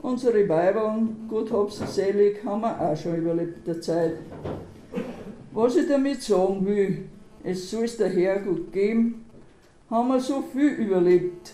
Unsere 0.00 0.48
Weibern, 0.48 1.26
Gott 1.28 1.50
hab 1.50 1.72
sie 1.72 1.88
selig, 1.88 2.44
haben 2.44 2.60
wir 2.60 2.80
auch 2.80 2.96
schon 2.96 3.16
überlebt 3.16 3.66
der 3.66 3.80
Zeit. 3.80 4.12
Was 5.52 5.74
ich 5.74 5.88
damit 5.88 6.22
sagen 6.22 6.64
will, 6.64 7.06
es 7.42 7.68
soll 7.68 7.86
es 7.86 7.96
der 7.96 8.10
Herrgott 8.10 8.72
geben, 8.72 9.24
haben 9.90 10.08
wir 10.08 10.20
so 10.20 10.44
viel 10.52 10.70
überlebt. 10.70 11.52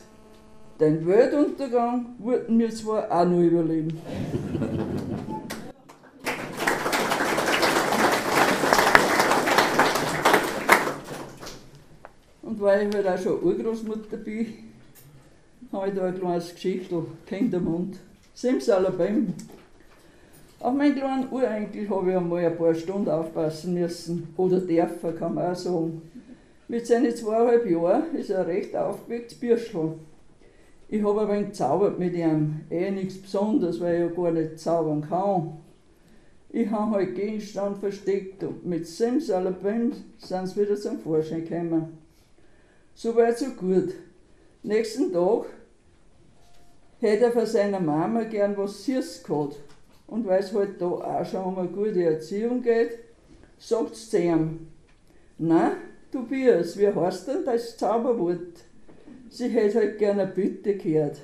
Den 0.78 1.06
Weltuntergang 1.06 2.16
wollten 2.18 2.58
wir 2.58 2.68
zwar 2.68 3.10
auch 3.10 3.24
noch 3.24 3.40
überleben. 3.40 3.98
Und 12.58 12.64
weil 12.64 12.88
ich 12.88 12.94
halt 12.96 13.06
auch 13.06 13.18
schon 13.18 13.40
Urgroßmutter 13.40 14.16
bin, 14.16 14.46
habe 15.72 15.88
ich 15.88 15.94
da 15.94 16.06
ein 16.06 16.18
kleines 16.18 16.52
Geschichtel, 16.52 17.04
Kindermund. 17.24 17.98
Simsalabim. 18.34 19.32
Auf 20.58 20.74
meinen 20.74 20.96
kleinen 20.96 21.30
Urenkel 21.30 21.88
habe 21.88 22.10
ich 22.10 22.16
einmal 22.16 22.44
ein 22.44 22.56
paar 22.56 22.74
Stunden 22.74 23.10
aufpassen 23.10 23.74
müssen. 23.74 24.34
Oder 24.36 24.58
dürfen, 24.58 25.16
kann 25.16 25.34
man 25.36 25.52
auch 25.52 25.56
sagen. 25.56 26.02
Mit 26.66 26.84
seinen 26.84 27.14
zweieinhalb 27.14 27.70
Jahren 27.70 28.16
ist 28.16 28.30
er 28.30 28.40
ein 28.40 28.46
recht 28.46 28.74
aufgewecktes 28.74 29.38
Bürschel. 29.38 29.92
Ich 30.88 31.04
habe 31.04 31.20
ein 31.20 31.28
wenig 31.28 31.46
gezaubert 31.50 31.96
mit 32.00 32.14
ihm. 32.14 32.62
Eh 32.70 32.90
nichts 32.90 33.22
Besonderes, 33.22 33.80
weil 33.80 33.94
ich 33.94 34.00
ja 34.00 34.22
gar 34.22 34.32
nicht 34.32 34.58
zaubern 34.58 35.06
kann. 35.08 35.58
Ich 36.50 36.68
habe 36.68 36.96
halt 36.96 37.14
Gegenstand 37.14 37.78
versteckt 37.78 38.42
und 38.42 38.66
mit 38.66 38.84
Simsalabim 38.84 39.92
sind 40.18 40.46
sie 40.48 40.60
wieder 40.60 40.74
zum 40.74 40.98
Vorschein 40.98 41.44
gekommen. 41.44 41.97
So 43.00 43.14
weit, 43.14 43.38
so 43.38 43.50
gut. 43.50 43.94
Nächsten 44.64 45.12
Tag 45.12 45.44
hätte 46.98 47.26
er 47.26 47.30
von 47.30 47.46
seiner 47.46 47.78
Mama 47.78 48.24
gern 48.24 48.56
was 48.56 48.84
Süßes 48.84 49.22
gehabt. 49.22 49.54
Und 50.08 50.26
weil 50.26 50.40
es 50.40 50.52
halt 50.52 50.82
da 50.82 50.86
auch 50.86 51.24
schon 51.24 51.44
um 51.44 51.58
eine 51.58 51.68
gute 51.68 52.02
Erziehung 52.02 52.60
geht, 52.60 52.98
sagt 53.56 53.92
es 53.92 54.10
zu 54.10 54.18
ihm, 54.18 54.66
na, 55.38 55.74
Tobias, 56.10 56.76
wie 56.76 56.88
heißt 56.88 57.28
denn 57.28 57.44
das 57.44 57.76
Zauberwort? 57.76 58.64
Sie 59.30 59.48
hätte 59.48 59.78
halt 59.78 59.96
gern 59.98 60.18
eine 60.18 60.32
Bitte 60.32 60.76
gehört. 60.76 61.18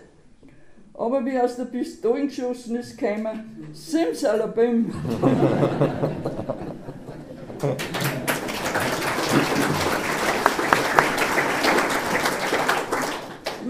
Aber 0.93 1.25
wie 1.25 1.40
aus 1.40 1.57
der 1.57 1.64
Pistole 1.64 2.28
geschossen 2.28 2.76
ist, 2.76 2.97
gekommen, 2.97 3.69
Simsalabim. 3.73 4.95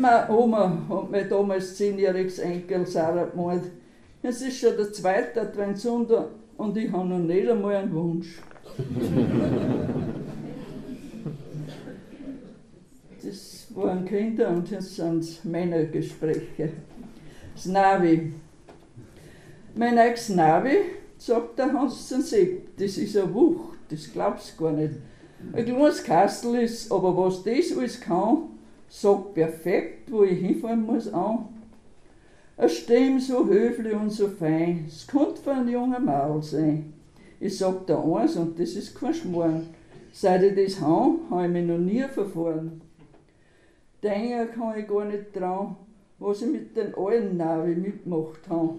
Meine 0.04 0.28
Oma 0.28 0.76
hat 0.90 1.11
mir 1.11 1.25
damals 1.25 1.76
zehnjähriges 1.76 2.38
Enkel 2.38 2.87
Sarah 2.87 3.25
gemalt. 3.25 3.62
Es 4.23 4.42
ist 4.42 4.58
schon 4.58 4.76
der 4.76 4.92
zweite 4.92 5.40
Adventssonntag 5.40 6.26
und 6.58 6.76
ich 6.76 6.92
habe 6.92 7.08
noch 7.08 7.20
nicht 7.20 7.49
einmal 7.49 7.76
einen 7.76 7.94
Wunsch. 7.94 8.42
das 13.25 13.66
waren 13.75 14.04
Kinder 14.04 14.50
und 14.50 14.70
jetzt 14.70 14.94
sind 14.94 15.20
es 15.20 15.42
Männergespräche. 15.42 16.73
Das 17.54 17.64
Navi. 17.64 18.34
Mein 19.75 19.97
ex 19.97 20.28
Navi, 20.28 20.80
sagt 21.17 21.58
der 21.58 21.73
Hans 21.73 22.10
Sepp, 22.10 22.76
das 22.76 22.99
ist 22.99 23.17
eine 23.17 23.32
Wucht, 23.32 23.78
das 23.88 24.12
glaubst 24.12 24.52
du 24.52 24.64
gar 24.64 24.73
nicht. 24.73 24.97
Ein 25.54 25.64
kleines 25.64 26.04
Kastel 26.04 26.56
ist, 26.56 26.93
aber 26.93 27.17
was 27.17 27.43
das 27.43 27.75
alles 27.75 27.99
kann, 28.02 28.50
sagt 28.88 29.34
perfekt, 29.34 30.10
wo 30.10 30.23
ich 30.25 30.38
hinfahren 30.38 30.84
muss, 30.84 31.12
an. 31.12 31.49
Eine 32.56 32.68
Stimme 32.68 33.20
so 33.20 33.47
höflich 33.47 33.94
und 33.94 34.10
so 34.10 34.28
fein, 34.28 34.84
es 34.86 35.06
könnte 35.06 35.42
für 35.42 35.52
einen 35.52 35.68
jungen 35.68 36.04
Maul 36.04 36.42
sein. 36.42 36.92
Ich 37.40 37.58
sag 37.58 37.86
da 37.86 38.00
eins 38.00 38.36
und 38.36 38.58
das 38.58 38.76
ist 38.76 38.94
kein 38.94 39.12
Schmarrn. 39.12 39.66
Seit 40.12 40.44
ich 40.44 40.54
das 40.54 40.80
habe, 40.80 41.18
habe 41.30 41.47
ich 41.47 41.52
mich 41.52 41.66
noch 41.66 41.78
nie 41.78 42.04
verfahren. 42.04 42.80
Denken 44.02 44.52
kann 44.54 44.78
ich 44.78 44.86
gar 44.86 45.04
nicht 45.06 45.34
trauen, 45.34 45.76
was 46.20 46.42
ich 46.42 46.49
mit 46.49 46.76
den 46.76 46.94
alten 46.94 47.36
Navi 47.36 47.75
mitgemacht 47.75 48.49
habe. 48.49 48.75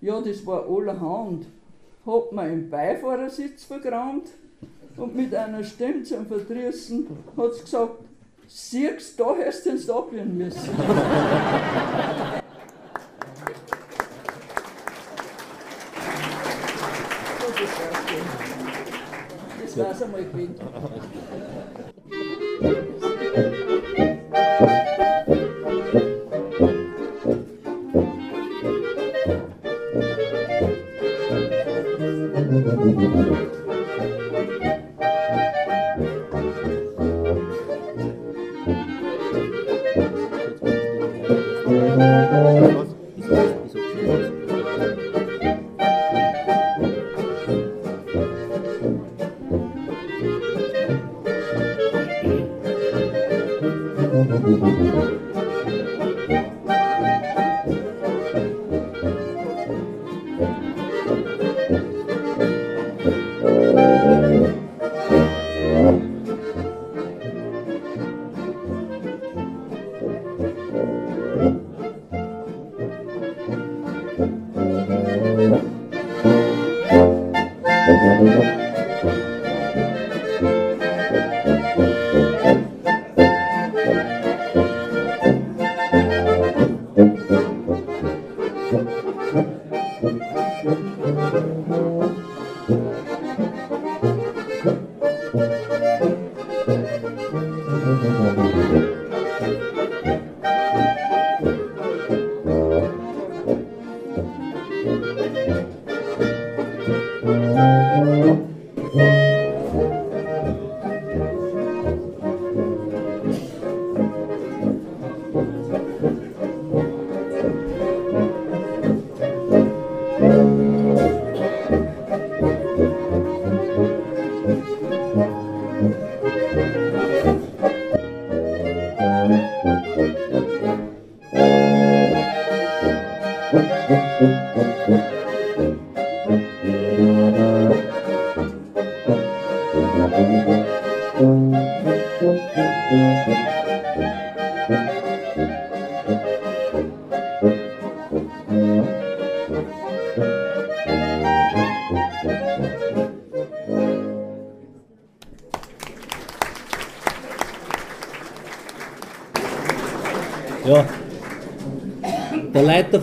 Ja, 0.00 0.20
das 0.20 0.46
war 0.46 0.68
allerhand. 0.68 1.46
Hat 2.06 2.32
mir 2.32 2.48
im 2.52 2.70
Beifahrersitz 2.70 3.64
vergramt 3.64 4.28
und 4.96 5.16
mit 5.16 5.34
einer 5.34 5.64
Stimme 5.64 6.02
zum 6.04 6.26
Verdrießen 6.26 7.06
hat 7.36 7.54
sie 7.54 7.62
gesagt, 7.62 8.03
Siehst 8.56 9.18
da 9.18 9.34
hättest 9.34 9.66
du 9.66 9.70
ins 9.70 9.90
abgehen 9.90 10.38
müssen. 10.38 10.70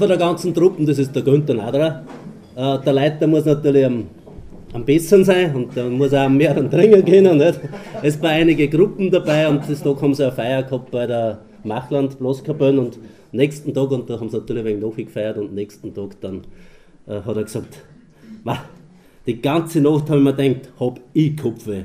Von 0.02 0.10
der 0.10 0.18
ganzen 0.18 0.52
Truppen, 0.52 0.88
das 0.88 0.98
ist 0.98 1.16
der 1.16 1.22
Günther 1.22 1.54
Naderer. 1.54 2.04
Äh, 2.56 2.80
der 2.80 2.92
Leiter 2.92 3.28
muss 3.28 3.46
natürlich 3.46 3.86
am, 3.86 4.08
am 4.74 4.84
besten 4.84 5.24
sein 5.24 5.56
und 5.56 5.76
der 5.76 5.92
muss 5.92 6.12
auch 6.12 6.28
mehr 6.28 6.56
trinken 6.56 7.06
können. 7.06 7.38
Nicht? 7.38 7.60
Es 8.02 8.16
sind 8.16 8.26
einige 8.26 8.68
Gruppen 8.68 9.12
dabei 9.12 9.48
und 9.48 9.62
das 9.70 9.84
Tag 9.84 10.02
haben 10.02 10.16
sie 10.16 10.24
eine 10.24 10.32
Feier 10.32 10.64
gehabt 10.64 10.90
bei 10.90 11.06
der 11.06 11.42
Machland 11.64 12.18
Bloskapelle 12.18 12.82
und 12.82 12.98
nächsten 13.32 13.76
Tag, 13.76 13.92
und 13.92 14.10
da 14.10 14.20
haben 14.20 14.28
sie 14.28 14.38
natürlich 14.38 14.66
ein 14.66 14.82
wenig 14.82 15.06
gefeiert 15.06 15.38
und 15.38 15.54
nächsten 15.54 15.94
Tag 15.94 16.20
dann 16.20 16.42
äh, 17.06 17.22
hat 17.22 17.38
er 17.38 17.44
gesagt, 17.44 17.78
die 19.28 19.40
ganze 19.40 19.82
Nacht 19.82 20.10
habe 20.10 20.18
ich 20.18 20.24
mir 20.24 20.34
gedacht, 20.34 20.70
hab 20.80 21.00
ich 21.14 21.38
Kopfweh. 21.38 21.84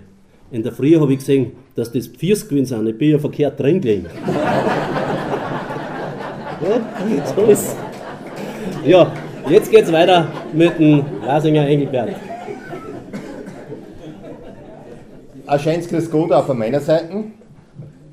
In 0.50 0.62
der 0.62 0.72
Früh 0.72 0.98
habe 0.98 1.12
ich 1.12 1.18
gesehen, 1.18 1.52
dass 1.74 1.92
das 1.92 2.07
Pfirs 2.07 2.48
gewesen 2.48 2.64
sind. 2.64 2.87
Ich 2.87 2.96
bin 2.96 3.11
ja 3.11 3.18
verkehrt 3.18 3.61
drin 3.61 3.79
gelegen. 3.79 4.07
so 7.37 7.42
ist 7.42 7.76
Ja, 8.87 9.12
jetzt 9.51 9.68
geht's 9.72 9.90
weiter 9.90 10.29
mit 10.53 10.79
dem 10.79 11.05
Lasinger 11.27 11.66
Engelbert. 11.66 12.11
Ein 15.44 15.59
schönes 15.59 15.88
Grüß 15.88 16.09
Gott 16.09 16.31
auch 16.31 16.46
von 16.46 16.57
meiner 16.57 16.79
Seite. 16.79 17.25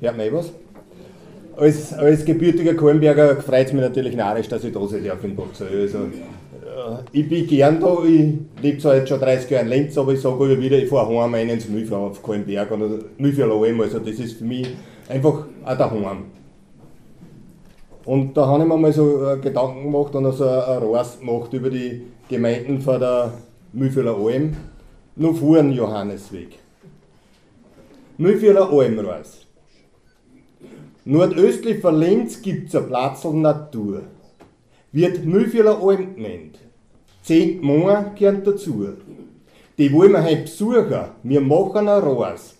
Hört 0.00 0.16
mir 0.16 0.26
eh 0.26 0.32
was? 0.32 0.52
Als, 1.56 1.92
als 1.92 2.24
gebürtiger 2.24 2.74
Kornberger 2.74 3.36
freut 3.36 3.68
es 3.68 3.72
mich 3.72 3.82
natürlich 3.82 4.16
narrisch, 4.16 4.48
dass 4.48 4.64
ich 4.64 4.72
da 4.72 4.84
sein 4.88 5.04
darf 5.04 5.22
in 5.22 5.36
Boxer. 5.36 5.66
Also, 5.72 5.98
ich 7.12 7.28
bin 7.28 7.46
gern 7.46 7.80
da, 7.80 7.96
ich 8.04 8.32
lebe 8.60 8.78
zwar 8.78 8.96
jetzt 8.96 9.08
schon 9.10 9.20
30 9.20 9.48
Jahre 9.50 9.64
in 9.64 9.70
Lenz, 9.70 9.96
aber 9.96 10.12
ich 10.12 10.20
sage 10.20 10.44
immer 10.44 10.60
wieder, 10.60 10.76
ich 10.76 10.88
fahre 10.88 11.08
heim 11.08 11.34
rein 11.34 11.50
ins 11.50 11.68
Mühlfrau 11.68 12.08
auf 12.08 12.20
Kallenberg 12.20 12.72
oder 12.72 12.88
Mühlfrau 13.16 13.62
also 13.62 14.00
das 14.00 14.16
ist 14.16 14.38
für 14.38 14.44
mich 14.44 14.66
einfach 15.08 15.46
auch 15.64 15.78
daheim. 15.78 16.24
Und 18.04 18.36
da 18.36 18.46
habe 18.46 18.62
ich 18.62 18.68
mir 18.68 18.76
mal 18.76 18.92
so 18.92 19.26
äh, 19.26 19.38
Gedanken 19.38 19.84
gemacht 19.84 20.14
und 20.14 20.26
also 20.26 20.46
ein 20.46 20.78
Rost 20.82 21.20
gemacht 21.20 21.52
über 21.52 21.70
die 21.70 22.02
Gemeinden 22.28 22.80
von 22.80 23.00
der 23.00 23.32
Mühlvierler 23.72 24.16
Alm, 24.16 24.56
nur 25.16 25.34
vor 25.34 25.56
dem 25.56 25.72
Johannesweg. 25.72 26.58
Mühlvierler 28.18 28.70
Almreis. 28.70 29.46
Nordöstlich 31.06 31.80
von 31.80 31.98
Linz 31.98 32.40
gibt 32.42 32.68
es 32.68 32.76
ein 32.76 32.86
Platzl 32.86 33.32
Natur. 33.32 34.02
Wird 34.92 35.24
Mühlvierler 35.24 35.82
Alm 35.82 36.14
genannt. 36.14 36.58
Zehn 37.22 37.60
Monate 37.62 38.10
gehören 38.18 38.44
dazu. 38.44 38.86
Die 39.78 39.92
wollen 39.92 40.12
wir 40.12 40.22
heute 40.22 40.42
besuchen. 40.42 41.00
Wir 41.22 41.40
machen 41.40 41.88
ein 41.88 42.02
Roas. 42.02 42.54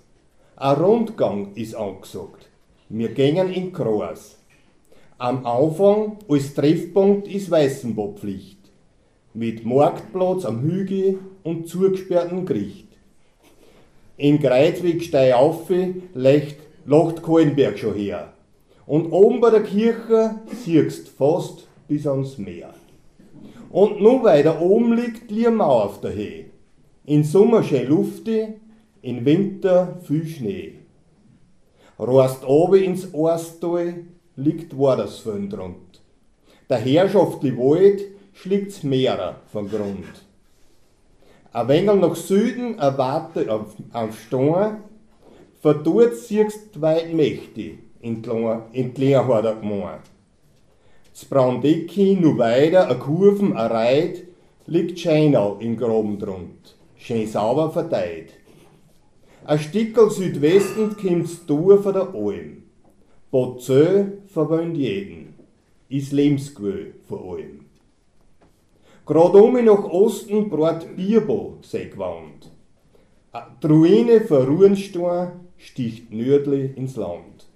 Ein 0.56 0.76
Rundgang 0.76 1.52
ist 1.54 1.74
angesagt. 1.74 2.48
Wir 2.88 3.10
gehen 3.10 3.52
in 3.52 3.72
Kroas. 3.72 4.38
Am 5.18 5.46
Anfang 5.46 6.18
als 6.28 6.54
Treffpunkt 6.54 7.28
ist 7.28 7.48
Weißenbopflicht. 7.48 8.58
Mit 9.32 9.64
Marktplatz 9.64 10.44
am 10.44 10.62
Hügel 10.62 11.20
und 11.44 11.68
zugesperrten 11.68 12.44
Gericht. 12.44 12.88
In 14.16 14.40
Kreuzweg 14.40 15.04
steig 15.04 15.34
auf, 15.34 15.70
leicht 16.14 16.56
lacht 16.84 17.22
Kohlenberg 17.22 17.78
schon 17.78 17.94
her. 17.94 18.32
Und 18.86 19.12
oben 19.12 19.40
bei 19.40 19.50
der 19.50 19.62
Kirche 19.62 20.40
siehst 20.64 21.08
fast 21.10 21.68
bis 21.86 22.08
ans 22.08 22.36
Meer. 22.36 22.74
Und 23.70 24.00
nur 24.00 24.24
weiter 24.24 24.60
oben 24.60 24.94
liegt 24.94 25.30
Liermau 25.30 25.84
auf 25.84 26.00
der 26.00 26.14
Höhe. 26.14 26.46
In 27.06 27.22
Sommer 27.22 27.62
schön 27.62 27.86
luftig, 27.86 28.48
in 29.00 29.24
Winter 29.24 30.00
viel 30.02 30.26
Schnee. 30.26 30.72
Rost 32.00 32.44
oben 32.44 32.82
ins 32.82 33.14
Orstal 33.14 33.94
liegt 34.36 34.76
Wadersfeld 34.76 35.56
rund. 35.56 36.00
Der 36.68 36.78
herrschaftliche 36.78 37.56
Wald 37.56 38.02
schlägt's 38.32 38.82
Meerer 38.82 39.36
vom 39.52 39.68
Grund. 39.68 40.24
Ein 41.52 41.68
wenig 41.68 42.00
nach 42.00 42.16
Süden 42.16 42.78
erwarte 42.78 43.52
auf, 43.52 43.76
auf 43.92 44.18
Stein, 44.18 44.78
von 45.62 45.84
dort 45.84 46.16
siehst 46.16 46.80
weit 46.80 47.14
mächtig 47.14 47.78
in 48.00 48.22
Kleinharder 48.22 49.54
Gemeinde. 49.54 50.00
Das 51.12 51.24
Brandecki 51.26 52.18
nur 52.20 52.38
weiter, 52.38 52.90
a 52.90 52.94
Kurven, 52.94 53.56
a 53.56 53.68
Reit, 53.68 54.24
liegt 54.66 54.98
Scheinau 54.98 55.58
im 55.60 55.76
Graben 55.76 56.18
drund, 56.18 56.74
schön 56.96 57.28
sauber 57.28 57.70
verteilt. 57.70 58.30
Ein 59.44 59.60
Stickel 59.60 60.10
Südwesten 60.10 60.96
kommt's 60.96 61.46
durch 61.46 61.82
von 61.82 61.92
der 61.92 62.12
Alm. 62.14 62.63
Bozö 63.34 64.04
verwöhnt 64.28 64.76
jeden, 64.76 65.34
ist 65.88 66.12
Lebensquell 66.12 66.94
von 67.08 67.18
allem. 67.18 67.64
Grad 69.04 69.34
um 69.34 69.54
nach 69.64 69.82
Osten 69.86 70.48
brot 70.48 70.86
Bierbo 70.94 71.58
sei 71.62 71.86
gewandt. 71.86 72.52
Die 73.60 73.66
Ruine 73.66 74.20
von 74.20 74.76
sticht 75.56 76.12
nördlich 76.12 76.76
ins 76.76 76.94
Land. 76.94 77.48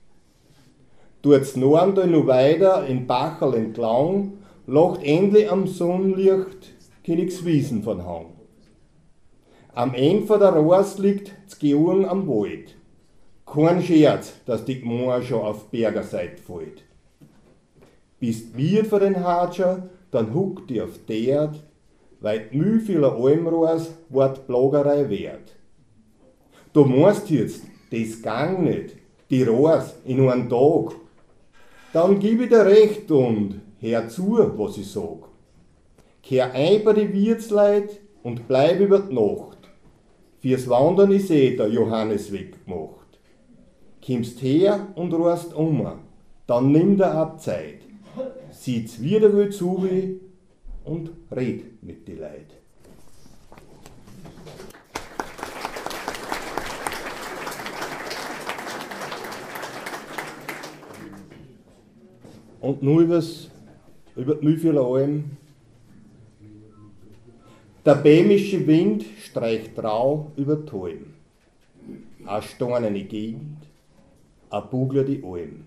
Tut's 1.23 1.55
Norden 1.55 2.11
noch 2.11 2.27
weiter 2.27 2.85
in 2.85 3.07
Bachel 3.07 3.55
entlang, 3.55 4.33
lacht 4.67 5.05
endlich 5.05 5.49
am 5.49 5.69
Sonnenlicht 5.69 6.75
Königswiesen 7.05 7.85
von 7.85 8.05
Hang. 8.05 8.31
Am 9.77 9.95
Ende 9.95 10.39
der 10.41 10.55
Rohrs 10.55 10.99
liegt 10.99 11.37
Zgeung 11.47 12.05
am 12.05 12.27
Wald. 12.27 12.78
Kein 13.53 13.83
Scherz, 13.83 14.35
dass 14.45 14.65
die 14.65 14.81
Gmoor 14.81 15.23
schon 15.23 15.41
auf 15.41 15.71
Bergerseite 15.71 16.43
fällt. 16.43 16.83
Bist 18.21 18.55
wir 18.57 18.85
für 18.85 19.01
den 19.01 19.25
Hatscher, 19.25 19.89
dann 20.11 20.35
huckt 20.35 20.69
die 20.69 20.83
auf 20.83 20.99
der, 21.09 21.55
weil 22.21 22.49
müh 22.53 22.81
vieler 22.81 23.15
Almrohrs 23.17 23.93
wart 24.11 24.47
Plagerei 24.47 25.09
wert. 25.09 25.55
Du 26.75 26.85
meinst 26.85 27.31
jetzt, 27.31 27.63
das 27.91 28.21
gang 28.21 28.65
nicht, 28.65 28.97
die 29.31 29.45
Rohrs 29.45 29.95
in 30.05 30.29
einem 30.29 30.51
Tag, 30.51 30.97
dann 31.95 32.19
gib 32.19 32.43
ich 32.43 32.51
dir 32.51 32.67
recht 32.67 33.11
und 33.11 33.63
hör 33.81 34.09
zu, 34.09 34.39
was 34.57 34.77
ich 34.77 34.91
sag. 34.91 35.29
Kehr 36.23 36.53
ein 36.53 36.85
bei 36.85 36.93
die 36.93 37.13
Wirtsleit 37.13 37.99
und 38.23 38.47
bleib 38.47 38.81
über 38.81 38.99
die 38.99 39.15
Nacht. 39.15 39.59
Fürs 40.41 40.69
Wandern 40.69 41.13
ist 41.13 41.31
eh 41.31 41.57
der 41.57 41.69
Johannes 41.69 42.31
weggemacht. 42.31 42.98
Kimmst 44.09 44.41
her 44.41 44.87
und 44.95 45.13
rohrst 45.13 45.53
um, 45.53 45.87
dann 46.47 46.73
nimm 46.73 46.97
dir 46.97 47.15
auch 47.15 47.37
Zeit. 47.37 47.81
Sieht's 48.51 49.03
wieder 49.03 49.31
wohl 49.35 49.51
zu 49.51 49.87
und 50.83 51.11
red 51.31 51.83
mit 51.83 52.09
die 52.09 52.15
Leid. 52.15 52.47
und 62.63 62.83
nur 62.83 63.03
übers, 63.03 63.51
über 64.17 64.37
die 64.37 64.47
Mühlvierler 64.47 64.87
Alm. 64.87 65.25
Der 67.85 67.97
bämische 67.97 68.67
Wind 68.67 69.05
streicht 69.23 69.79
rau 69.79 70.33
über 70.35 70.57
die. 70.57 71.13
A 72.25 72.41
steinerne 72.41 73.05
Gegend, 73.05 73.58
a 74.51 74.61
Bugler 74.61 75.05
die 75.05 75.23
Alm. 75.23 75.67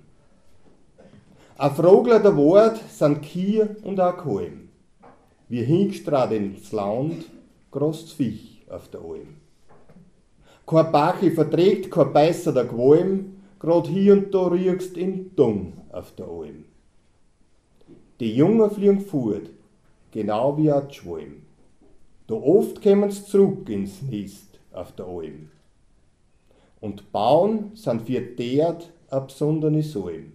A 1.57 1.69
Frogler 1.69 2.19
der 2.19 2.35
Wort 2.35 2.77
sind 2.89 3.21
Kier 3.21 3.75
und 3.83 3.99
a 3.99 4.11
Kalm. 4.11 4.69
Wir 5.49 5.65
hingstrad 5.65 6.31
ins 6.31 6.71
Land, 6.71 7.25
groß 7.71 8.13
Viech 8.13 8.65
auf 8.69 8.87
der 8.89 9.01
Alm. 9.01 9.37
Kein 10.65 10.91
Bachi 10.91 11.31
verträgt, 11.31 11.91
kein 11.91 12.13
Beißer 12.13 12.53
der 12.53 12.67
Qualm, 12.67 13.41
grad 13.59 13.87
hier 13.87 14.13
und 14.13 14.33
da 14.33 14.47
riechst 14.47 14.97
in 14.97 15.35
Dung 15.35 15.73
auf 15.91 16.15
der 16.15 16.27
Alm. 16.27 16.65
Die 18.19 18.35
Jungen 18.35 18.71
fliegen 18.71 19.01
fort, 19.01 19.49
genau 20.11 20.57
wie 20.57 20.71
ein 20.71 20.91
Schwalm. 20.91 21.43
Da 22.27 22.35
oft 22.35 22.81
kommen 22.81 23.11
sie 23.11 23.25
zurück 23.25 23.69
ins 23.69 24.01
Nest 24.01 24.59
auf 24.71 24.93
der 24.93 25.05
Alm. 25.05 25.49
Und 26.81 27.11
bauen 27.11 27.71
sind 27.75 28.01
für 28.01 28.19
dert 28.21 28.91
eine 29.09 29.21
besondere 29.21 29.83
Salm. 29.83 30.33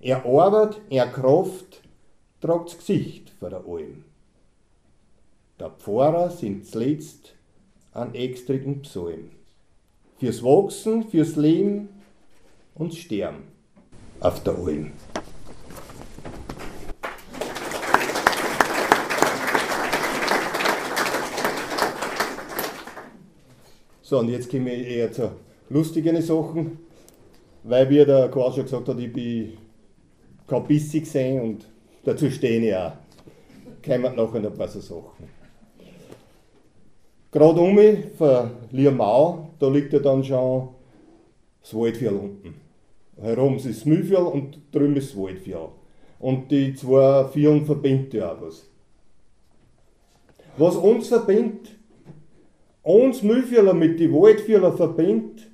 Er 0.00 0.26
arbeitet, 0.26 0.80
er 0.90 1.06
Kraft, 1.06 1.80
tragt 2.40 2.70
das 2.70 2.78
Gesicht 2.78 3.30
vor 3.38 3.50
der 3.50 3.64
Alm. 3.66 4.04
Der 5.60 5.70
Pfarrer 5.70 6.30
sind 6.30 6.66
zuletzt 6.66 7.34
an 7.92 8.14
extrigen 8.14 8.82
Psalm. 8.82 9.30
Fürs 10.18 10.42
Wachsen, 10.42 11.04
fürs 11.08 11.36
Leben 11.36 11.88
und 12.74 12.94
Sterben 12.94 13.44
auf 14.20 14.42
der 14.42 14.54
Alm. 14.54 14.92
So, 24.02 24.18
und 24.18 24.28
jetzt 24.28 24.50
komme 24.50 24.74
ich 24.74 24.88
eher 24.88 25.12
zu 25.12 25.30
lustigen 25.70 26.20
Sachen, 26.20 26.78
weil 27.62 27.88
wie 27.88 28.04
der 28.04 28.28
Quas 28.28 28.54
schon 28.54 28.64
gesagt 28.64 28.88
hat, 28.88 28.98
ich 28.98 29.12
bin 29.12 29.52
kein 30.46 30.66
Bissi 30.66 31.00
gesehen 31.00 31.40
und 31.40 31.66
dazu 32.04 32.30
stehe 32.30 32.60
ich 32.60 32.74
auch. 32.74 32.92
Kommen 33.84 34.14
nachher 34.16 34.40
noch 34.40 34.52
ein 34.52 34.58
paar 34.58 34.68
so 34.68 34.80
Sachen. 34.80 35.40
Gerade 37.30 37.60
um 37.60 37.74
mich, 37.74 37.98
von 38.18 38.50
Liamau, 38.72 39.50
da 39.58 39.68
liegt 39.68 39.92
ja 39.92 40.00
dann 40.00 40.24
schon 40.24 40.70
das 41.62 41.72
Waldviertel 41.74 42.18
unten. 42.18 42.54
Herum 43.20 43.56
ist 43.56 43.68
das 43.68 43.84
Mühlviertel 43.84 44.26
und 44.26 44.58
drüben 44.72 44.96
ist 44.96 45.10
das 45.10 45.16
Waldviertel. 45.16 45.68
Und 46.18 46.50
die 46.50 46.74
zwei 46.74 47.24
Vierteln 47.28 47.64
verbindet 47.64 48.14
ja 48.14 48.32
auch 48.32 48.42
was. 48.42 48.68
Was 50.56 50.74
uns 50.74 51.08
verbindet, 51.08 51.70
uns 52.82 53.22
Mühlviertler 53.22 53.74
mit 53.74 54.00
den 54.00 54.12
Waldviertler 54.12 54.72
verbindet, 54.72 55.49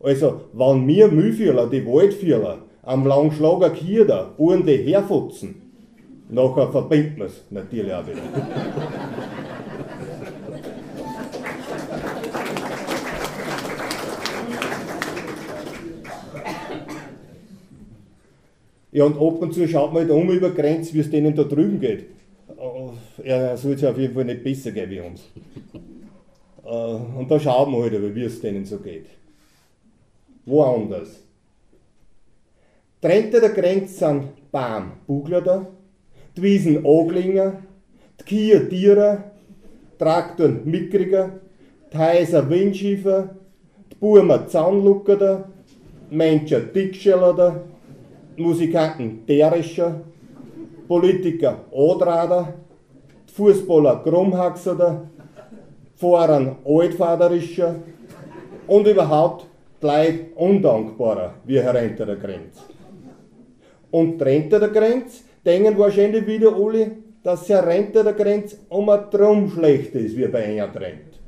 also 0.00 0.42
wenn 0.52 0.86
wir 0.86 1.08
Mühlviertler, 1.08 1.68
die 1.68 1.86
Waldviertler, 1.86 2.58
am 2.82 3.06
Langschlager 3.06 3.70
Kierder 3.70 4.32
ordentlich 4.38 4.86
herfutzen, 4.86 5.62
nachher 6.28 6.70
verbindet 6.70 7.18
man 7.18 7.26
es 7.26 7.44
natürlich 7.50 7.92
auch 7.92 8.06
wieder. 8.06 8.22
Ja, 18.96 19.04
und 19.04 19.16
ab 19.16 19.42
und 19.42 19.52
zu 19.52 19.68
schaut 19.68 19.92
man 19.92 20.04
halt 20.04 20.10
um 20.10 20.30
über 20.30 20.50
Grenzen, 20.50 20.94
wie 20.94 21.00
es 21.00 21.10
denen 21.10 21.34
da 21.34 21.44
drüben 21.44 21.80
geht. 21.80 22.06
Er 23.22 23.54
soll 23.58 23.72
es 23.72 23.84
auf 23.84 23.98
jeden 23.98 24.14
Fall 24.14 24.24
nicht 24.24 24.42
besser 24.42 24.70
gehen 24.70 24.88
wie 24.88 25.00
uns. 25.00 25.20
Äh, 26.64 27.18
und 27.18 27.30
da 27.30 27.38
schauen 27.38 27.72
wir 27.72 27.82
halt, 27.82 28.14
wie 28.14 28.24
es 28.24 28.40
denen 28.40 28.64
so 28.64 28.78
geht. 28.78 29.06
Woanders. 30.46 31.24
Trennte 33.00 33.40
der 33.40 33.50
Grenze 33.50 33.94
sind 33.94 34.50
Baum 34.52 34.92
Bugler 35.06 35.40
da, 35.40 35.66
die 36.36 36.42
Wiesen 36.42 36.86
Aglinger, 36.86 37.62
die 38.20 38.24
Kier 38.24 38.68
Tiere, 38.68 39.24
Traktoren 39.98 40.60
Mickriger, 40.64 41.40
die 41.92 41.98
Häuser 41.98 42.48
Windschiefer, 42.48 43.30
die 43.90 43.96
Burmer 43.96 44.46
Zahnlucker 44.46 45.16
da, 45.16 45.44
Menschen 46.10 46.72
Dickscheller 46.72 47.34
da, 47.34 47.60
Musikanten 48.36 49.26
Derischer, 49.26 50.00
Politiker 50.86 51.64
Odrader, 51.72 52.54
Fußballer 53.34 53.96
Krummhaxer, 54.04 55.08
Pfarrer 55.96 56.56
Altvaderischer 56.64 57.74
und 58.68 58.86
überhaupt 58.86 59.45
gleich 59.80 60.34
undankbarer 60.34 61.34
wie 61.44 61.60
Herr 61.60 61.74
Renter 61.74 62.06
der 62.06 62.16
Grenz. 62.16 62.58
Und 63.90 64.20
Renter 64.20 64.60
der 64.60 64.68
Grenz 64.68 65.24
denken 65.44 65.78
wahrscheinlich 65.78 66.26
wieder 66.26 66.54
alle, 66.54 66.92
dass 67.22 67.48
Herr 67.48 67.66
Renter 67.66 68.04
der 68.04 68.12
Grenz 68.12 68.58
um 68.68 68.88
ein 68.88 69.10
Drum 69.10 69.50
schlechter 69.50 69.98
ist 69.98 70.16
wie 70.16 70.28
bei 70.28 70.44
einer 70.44 70.72
Trend. 70.72 71.20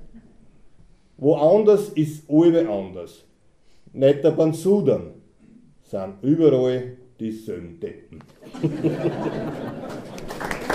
Woanders 1.16 1.88
ist 1.90 2.24
alle 2.30 2.68
anders. 2.68 3.24
Nicht 3.92 4.22
der 4.22 4.30
beim 4.30 4.52
Sudan 4.52 5.14
sind 5.82 6.14
überall 6.22 6.96
dieselben 7.18 7.80
Deppen. 7.80 8.22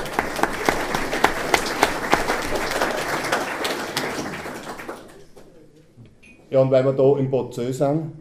ja, 6.54 6.62
und 6.62 6.70
weil 6.70 6.86
wir 6.86 6.94
da 6.94 7.18
im 7.18 7.32
Bozö 7.32 7.74
sind, 7.74 8.13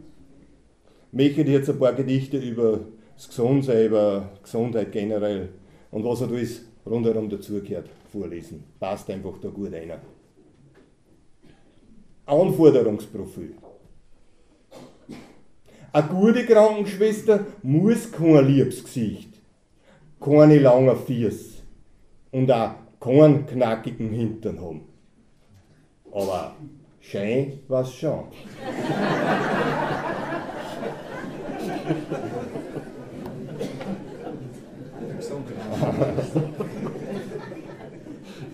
möchte 1.12 1.42
ich 1.42 1.48
jetzt 1.48 1.68
ein 1.68 1.78
paar 1.78 1.92
Gedichte 1.92 2.38
über 2.38 2.80
das 3.14 3.28
Gesundsein, 3.28 3.86
über 3.86 4.30
Gesundheit 4.42 4.90
generell 4.90 5.50
und 5.90 6.02
was 6.04 6.22
halt 6.22 6.32
alles 6.32 6.62
rundherum 6.86 7.28
dazugehört 7.28 7.90
vorlesen. 8.10 8.64
Passt 8.80 9.10
einfach 9.10 9.38
da 9.38 9.48
gut 9.50 9.72
rein. 9.72 9.92
Anforderungsprofil. 12.24 13.54
Eine 15.92 16.08
gute 16.08 16.46
Krankenschwester 16.46 17.44
muss 17.62 18.10
kein 18.10 18.46
liebes 18.46 18.82
Gesicht, 18.82 19.28
keine 20.18 20.58
langen 20.58 20.96
Fies 20.96 21.62
und 22.30 22.50
auch 22.50 22.76
keinen 22.98 23.44
knackigen 23.44 24.10
Hintern 24.10 24.58
haben. 24.58 24.80
Aber 26.10 26.56
schön 27.02 27.60
was 27.68 27.94
schon. 27.94 28.28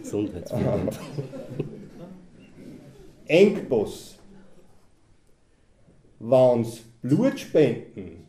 Gesundheitsfördernd. 0.03 0.99
Engpass. 3.27 4.19
Wenn's 6.21 6.83
Blutspenden 7.03 8.27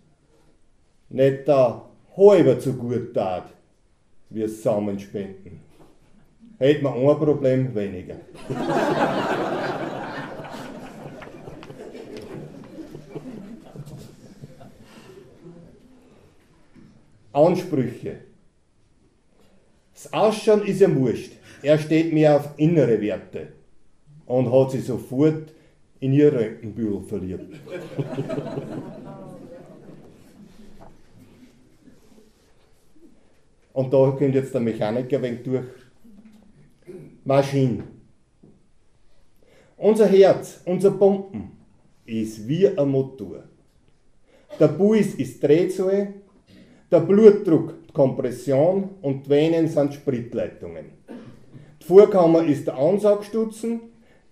nicht 1.09 1.47
der 1.47 1.85
halber 2.15 2.59
so 2.59 2.73
gut 2.73 3.13
tat, 3.13 3.45
wie 4.29 4.43
es 4.43 4.61
Samenspenden, 4.61 5.61
hätte 6.59 6.83
man 6.83 6.93
ein 6.93 7.17
Problem 7.17 7.73
weniger. 7.73 8.17
Ansprüche. 17.45 18.17
Das 19.93 20.13
Ausschauen 20.13 20.63
ist 20.63 20.81
ja 20.81 20.95
wurscht. 20.95 21.33
Er 21.61 21.77
steht 21.77 22.13
mehr 22.13 22.37
auf 22.37 22.49
innere 22.57 23.01
Werte 23.01 23.49
und 24.25 24.51
hat 24.51 24.71
sich 24.71 24.85
sofort 24.85 25.51
in 25.99 26.13
ihr 26.13 26.31
Röntgenbüro 26.31 27.01
verliebt. 27.01 27.59
Und 33.79 33.93
da 33.93 34.11
kommt 34.11 34.35
jetzt 34.35 34.53
der 34.53 34.59
Mechaniker 34.59 35.21
wenig 35.21 35.41
durch. 35.43 35.63
Maschinen. 37.23 37.83
Unser 39.77 40.07
Herz, 40.07 40.59
unser 40.65 40.91
Pumpen 40.91 41.51
ist 42.05 42.45
wie 42.45 42.67
ein 42.67 42.89
Motor. 42.89 43.43
Der 44.59 44.67
Puls 44.67 45.13
ist 45.13 45.41
Drehzahl, 45.41 46.13
der 46.91 47.01
Blutdruck 47.01 47.73
die 47.87 47.93
Kompression 47.93 48.89
und 49.01 49.25
die 49.25 49.29
Venen 49.29 49.67
sind 49.67 49.93
Spritleitungen. 49.93 50.85
Die 51.81 51.85
Vorkammer 51.85 52.43
ist 52.43 52.67
der 52.67 52.77
Ansaugstutzen, 52.77 53.81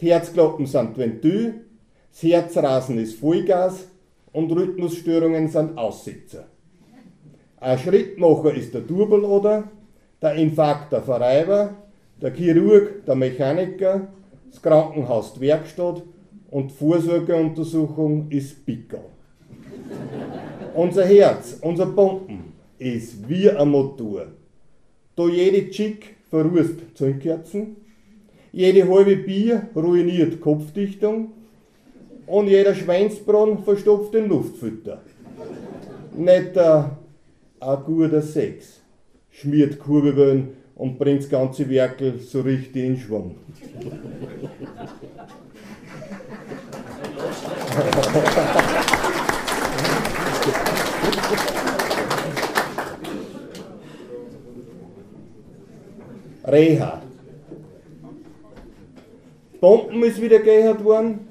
die 0.02 0.12
Herzklappen 0.12 0.65
sind 0.65 0.98
Ventil, 0.98 1.65
das 2.12 2.24
Herzrasen 2.24 2.98
ist 2.98 3.20
Vollgas 3.20 3.88
und 4.32 4.52
Rhythmusstörungen 4.52 5.48
sind 5.48 5.78
Aussetzer. 5.78 6.46
Ein 7.60 7.78
Schrittmacher 7.78 8.54
ist 8.54 8.74
der 8.74 8.86
Turbeloder, 8.86 9.65
der 10.22 10.34
Infarkt 10.36 10.91
der 10.91 11.02
Verreiber, 11.02 11.76
der 12.22 12.34
Chirurg 12.34 13.06
der 13.06 13.15
Mechaniker, 13.15 14.08
das 14.50 14.62
Krankenhaus 14.62 15.34
die 15.34 15.41
Werkstatt 15.41 16.02
und 16.50 16.72
die 16.72 16.76
Vorsorgeuntersuchung 16.76 18.28
ist 18.30 18.65
Pickel. 18.65 19.00
unser 20.74 21.06
Herz, 21.06 21.58
unser 21.62 21.88
Pumpen 21.88 22.47
ist 22.80 23.28
wie 23.28 23.50
ein 23.50 23.70
Motor. 23.70 24.28
Da 25.16 25.28
jede 25.28 25.70
Chick 25.70 26.16
verrußt 26.30 26.96
Zündkerzen, 26.96 27.78
jede 28.52 28.88
halbe 28.88 29.16
Bier 29.18 29.70
ruiniert 29.76 30.40
Kopfdichtung 30.42 31.32
und 32.28 32.48
jeder 32.48 32.76
Schweinsbronn 32.76 33.63
verstopft 33.63 34.13
den 34.13 34.30
Luftfütter. 34.30 35.02
Nicht 36.16 36.58
ein, 36.58 36.92
ein 37.60 37.84
guter 37.86 38.22
Sex 38.22 38.82
schmiert 39.32 39.80
Kurbelwellen 39.80 40.50
und 40.76 40.98
bringt 40.98 41.22
das 41.22 41.30
ganze 41.30 41.70
Werkel 41.70 42.20
so 42.20 42.42
richtig 42.42 42.84
in 42.84 42.98
Schwung. 42.98 43.36
Reha. 56.48 57.02
Bomben 59.60 60.04
ist 60.04 60.22
wieder 60.22 60.40
gehört 60.40 60.84
worden, 60.84 61.28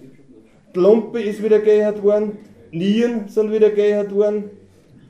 die 0.75 0.79
Lumpe 0.79 1.23
ist 1.23 1.43
wieder 1.43 1.61
gehört 1.61 2.03
worden, 2.03 2.39
Nieren 2.71 3.29
sind 3.29 3.51
wieder 3.51 3.71
gehört 3.71 4.15
worden, 4.15 4.51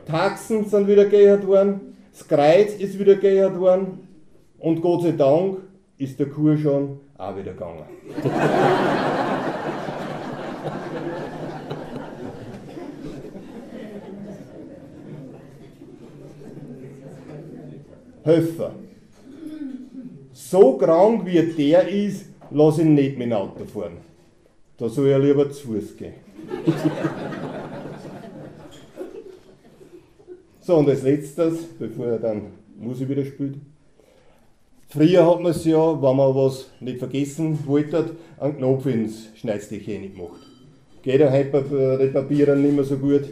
Taxen 0.06 0.64
sind 0.66 0.86
wieder 0.86 1.06
gehört 1.06 1.44
worden, 1.46 1.96
das 2.12 2.28
Kreuz 2.28 2.74
ist 2.74 2.98
wieder 2.98 3.16
gehört 3.16 3.58
worden 3.58 4.06
und 4.60 4.80
Gott 4.80 5.02
sei 5.02 5.12
Dank 5.12 5.58
ist 5.98 6.20
der 6.20 6.28
Kur 6.28 6.56
schon 6.56 7.00
auch 7.18 7.36
wieder 7.36 7.52
gegangen. 7.52 7.84
Helfer. 18.22 18.85
So 20.50 20.76
krank 20.76 21.26
wie 21.26 21.42
der 21.42 21.88
ist, 21.88 22.26
lass 22.52 22.78
ihn 22.78 22.94
nicht 22.94 23.18
mit 23.18 23.26
dem 23.26 23.32
Auto 23.32 23.64
fahren. 23.64 23.96
Da 24.78 24.88
soll 24.88 25.08
er 25.08 25.18
lieber 25.18 25.50
zu 25.50 25.66
Fuß 25.66 25.96
gehen. 25.96 26.14
so, 30.60 30.76
und 30.76 30.88
als 30.88 31.02
letztes, 31.02 31.64
bevor 31.76 32.06
er 32.06 32.20
dann 32.20 32.42
Musik 32.78 33.08
wieder 33.08 33.24
spielt. 33.24 33.56
Früher 34.88 35.28
hat 35.28 35.40
man 35.40 35.50
es 35.50 35.64
ja, 35.64 36.00
wenn 36.00 36.16
man 36.16 36.32
was 36.36 36.70
nicht 36.78 37.00
vergessen 37.00 37.58
wollte, 37.66 38.12
einen 38.38 38.58
Knopf 38.58 38.86
ins 38.86 39.30
Schneidstich 39.34 39.84
gemacht. 39.84 40.38
Geht 41.02 41.22
ja 41.22 41.32
heute 41.32 41.98
bei 41.98 42.06
Papieren 42.06 42.62
nicht 42.62 42.76
mehr 42.76 42.84
so 42.84 42.98
gut. 42.98 43.24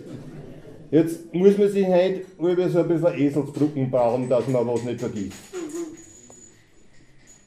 Jetzt 0.91 1.33
muss 1.33 1.57
man 1.59 1.69
sich 1.69 1.87
heute 1.87 2.23
über 2.41 2.69
so 2.69 2.81
ein 2.81 2.89
bisschen 2.89 3.19
Eselsbrücken 3.19 3.89
bauen, 3.89 4.29
dass 4.29 4.49
man 4.49 4.67
was 4.67 4.83
nicht 4.83 4.99
vergisst. 4.99 5.39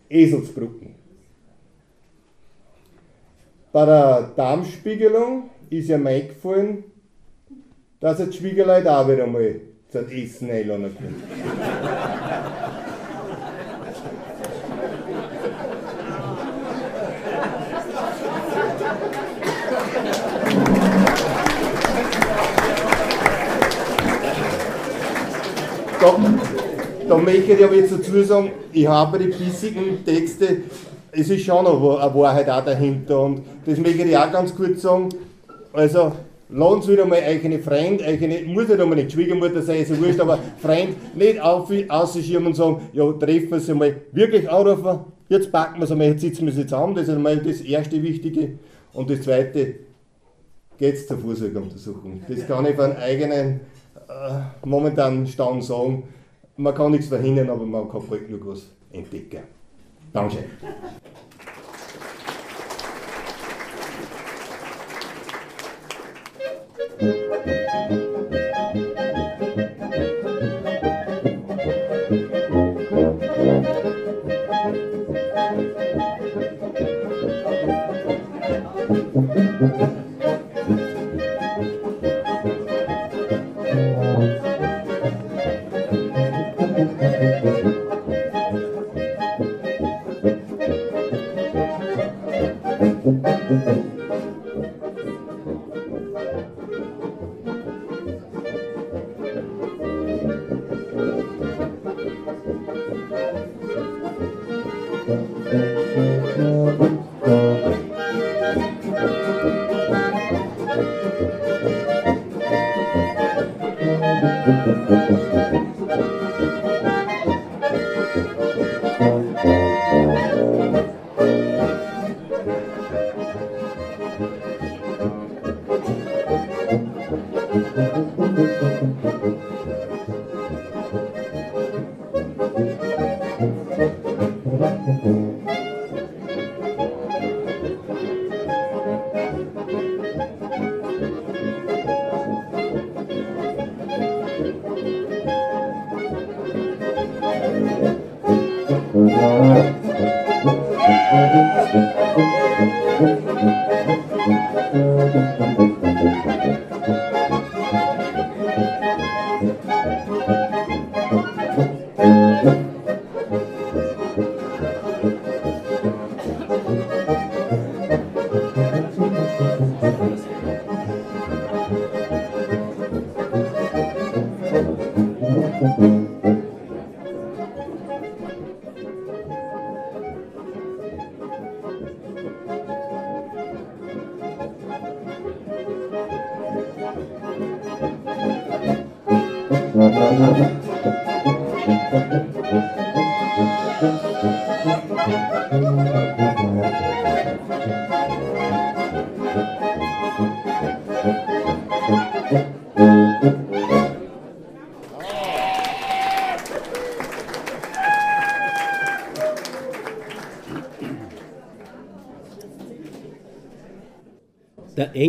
Eselsbrücken. 0.09 0.95
Bei 3.71 3.85
der 3.85 4.31
Darmspiegelung 4.35 5.49
ist 5.69 5.89
ja 5.89 5.97
mir 5.97 6.09
eingefallen, 6.09 6.83
dass 7.99 8.19
jetzt 8.19 8.35
Schwiegerleute 8.35 8.95
auch 8.95 9.07
wieder 9.07 9.27
mal 9.27 9.59
zum 9.89 10.09
Essen 10.09 10.49
einladen 10.49 10.95
können. 10.97 11.23
da, 25.99 26.56
da 27.07 27.17
möchte 27.17 27.53
ich 27.53 27.63
aber 27.63 27.75
jetzt 27.75 27.91
dazu 27.91 28.21
sagen, 28.23 28.51
ich 28.73 28.87
habe 28.87 29.19
die 29.19 29.27
bissigen 29.27 30.03
Texte, 30.05 30.57
es 31.11 31.29
ist 31.29 31.45
schon 31.45 31.65
eine 31.65 31.81
Wahrheit 31.81 32.49
auch 32.49 32.63
dahinter 32.63 33.21
und 33.21 33.41
das 33.65 33.77
möchte 33.79 34.03
ich 34.03 34.17
auch 34.17 34.31
ganz 34.31 34.55
kurz 34.55 34.81
sagen. 34.81 35.09
Also, 35.73 36.11
lassen 36.49 36.81
Sie 36.81 36.91
wieder 36.93 37.05
mal 37.05 37.19
eine 37.19 37.59
Freund, 37.59 38.01
eine, 38.01 38.41
muss 38.45 38.67
nicht 38.67 38.79
einmal 38.79 38.95
nicht 38.97 39.11
Schwiegermutter 39.11 39.61
sein, 39.61 39.81
ist 39.81 39.91
ja 39.91 39.99
wurscht, 39.99 40.19
aber 40.19 40.39
Freund 40.61 41.15
nicht 41.15 41.39
auf, 41.39 41.71
ausschirmen 41.89 42.47
und 42.47 42.55
sagen, 42.55 42.81
ja, 42.93 43.11
treffen 43.13 43.51
wir 43.51 43.59
sie 43.59 43.73
mal, 43.73 43.95
wirklich 44.11 44.49
anrufen, 44.49 44.99
jetzt 45.29 45.51
packen 45.51 45.79
wir 45.79 45.85
es 45.85 45.91
einmal, 45.91 46.07
jetzt 46.07 46.21
sitzen 46.21 46.45
wir 46.45 46.53
sie 46.53 46.63
zusammen, 46.65 46.95
das 46.95 47.07
ist 47.07 47.15
einmal 47.15 47.37
das 47.37 47.61
erste 47.61 48.01
Wichtige. 48.01 48.59
Und 48.93 49.09
das 49.09 49.21
zweite, 49.21 49.75
geht 50.77 50.95
es 50.95 51.07
zur 51.07 51.17
Vorsorgeuntersuchung. 51.17 52.21
Das 52.27 52.47
kann 52.47 52.65
ich 52.65 52.75
von 52.75 52.95
eigenen 52.95 53.59
äh, 54.07 54.39
momentan 54.65 55.25
Stand 55.27 55.63
sagen, 55.63 56.03
man 56.57 56.73
kann 56.73 56.91
nichts 56.91 57.07
verhindern, 57.07 57.49
aber 57.49 57.65
man 57.65 57.89
kann 57.89 58.01
bald 58.07 58.29
nur 58.29 58.45
was 58.47 58.67
entdecken. 58.91 59.43
Danke. 60.11 60.45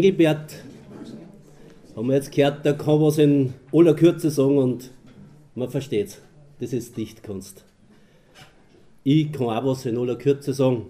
Engelbert, 0.09 0.55
haben 1.95 2.09
wir 2.09 2.15
jetzt 2.15 2.33
gehört, 2.33 2.65
der 2.65 2.79
kann 2.79 2.99
was 3.03 3.19
in 3.19 3.53
aller 3.71 3.93
Kürze 3.93 4.31
sagen 4.31 4.57
und 4.57 4.91
man 5.55 5.69
versteht's. 5.69 6.23
Das 6.61 6.73
ist 6.73 6.97
Dichtkunst. 6.97 7.63
Ich 9.05 9.31
kann 9.33 9.49
auch 9.49 9.67
was 9.67 9.85
in 9.85 9.99
aller 9.99 10.17
Kürze 10.17 10.55
sagen, 10.55 10.87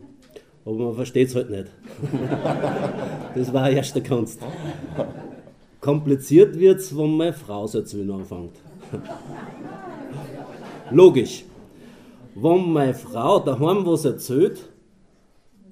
aber 0.65 0.77
man 0.77 0.95
versteht 0.95 1.31
es 1.31 1.35
halt 1.35 1.51
nicht. 1.51 1.67
das 3.35 3.53
war 3.53 3.69
erst 3.69 3.97
der 3.97 4.05
Kunst. 4.05 4.41
Kompliziert 5.81 6.57
wird 6.57 6.79
es, 6.79 6.97
wenn 6.97 7.17
meine 7.17 7.33
Frau 7.33 7.67
so 7.67 7.83
zu 7.83 8.01
anfängt. 8.01 8.55
Logisch. 10.93 11.43
Wenn 12.37 12.73
meine 12.73 12.95
Frau 12.95 13.41
daheim 13.41 13.85
was 13.85 14.05
erzählt, 14.05 14.69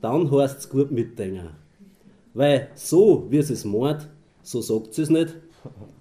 dann 0.01 0.33
heißt 0.33 0.59
es 0.59 0.69
gut 0.69 0.91
mitdenken. 0.91 1.66
Weil 2.37 2.69
so, 2.75 3.25
wie 3.31 3.41
sie 3.41 3.55
es 3.55 3.65
meint, 3.65 4.11
so 4.43 4.61
sagt 4.61 4.93
sie 4.93 5.03
es 5.03 5.09
nicht. 5.09 5.35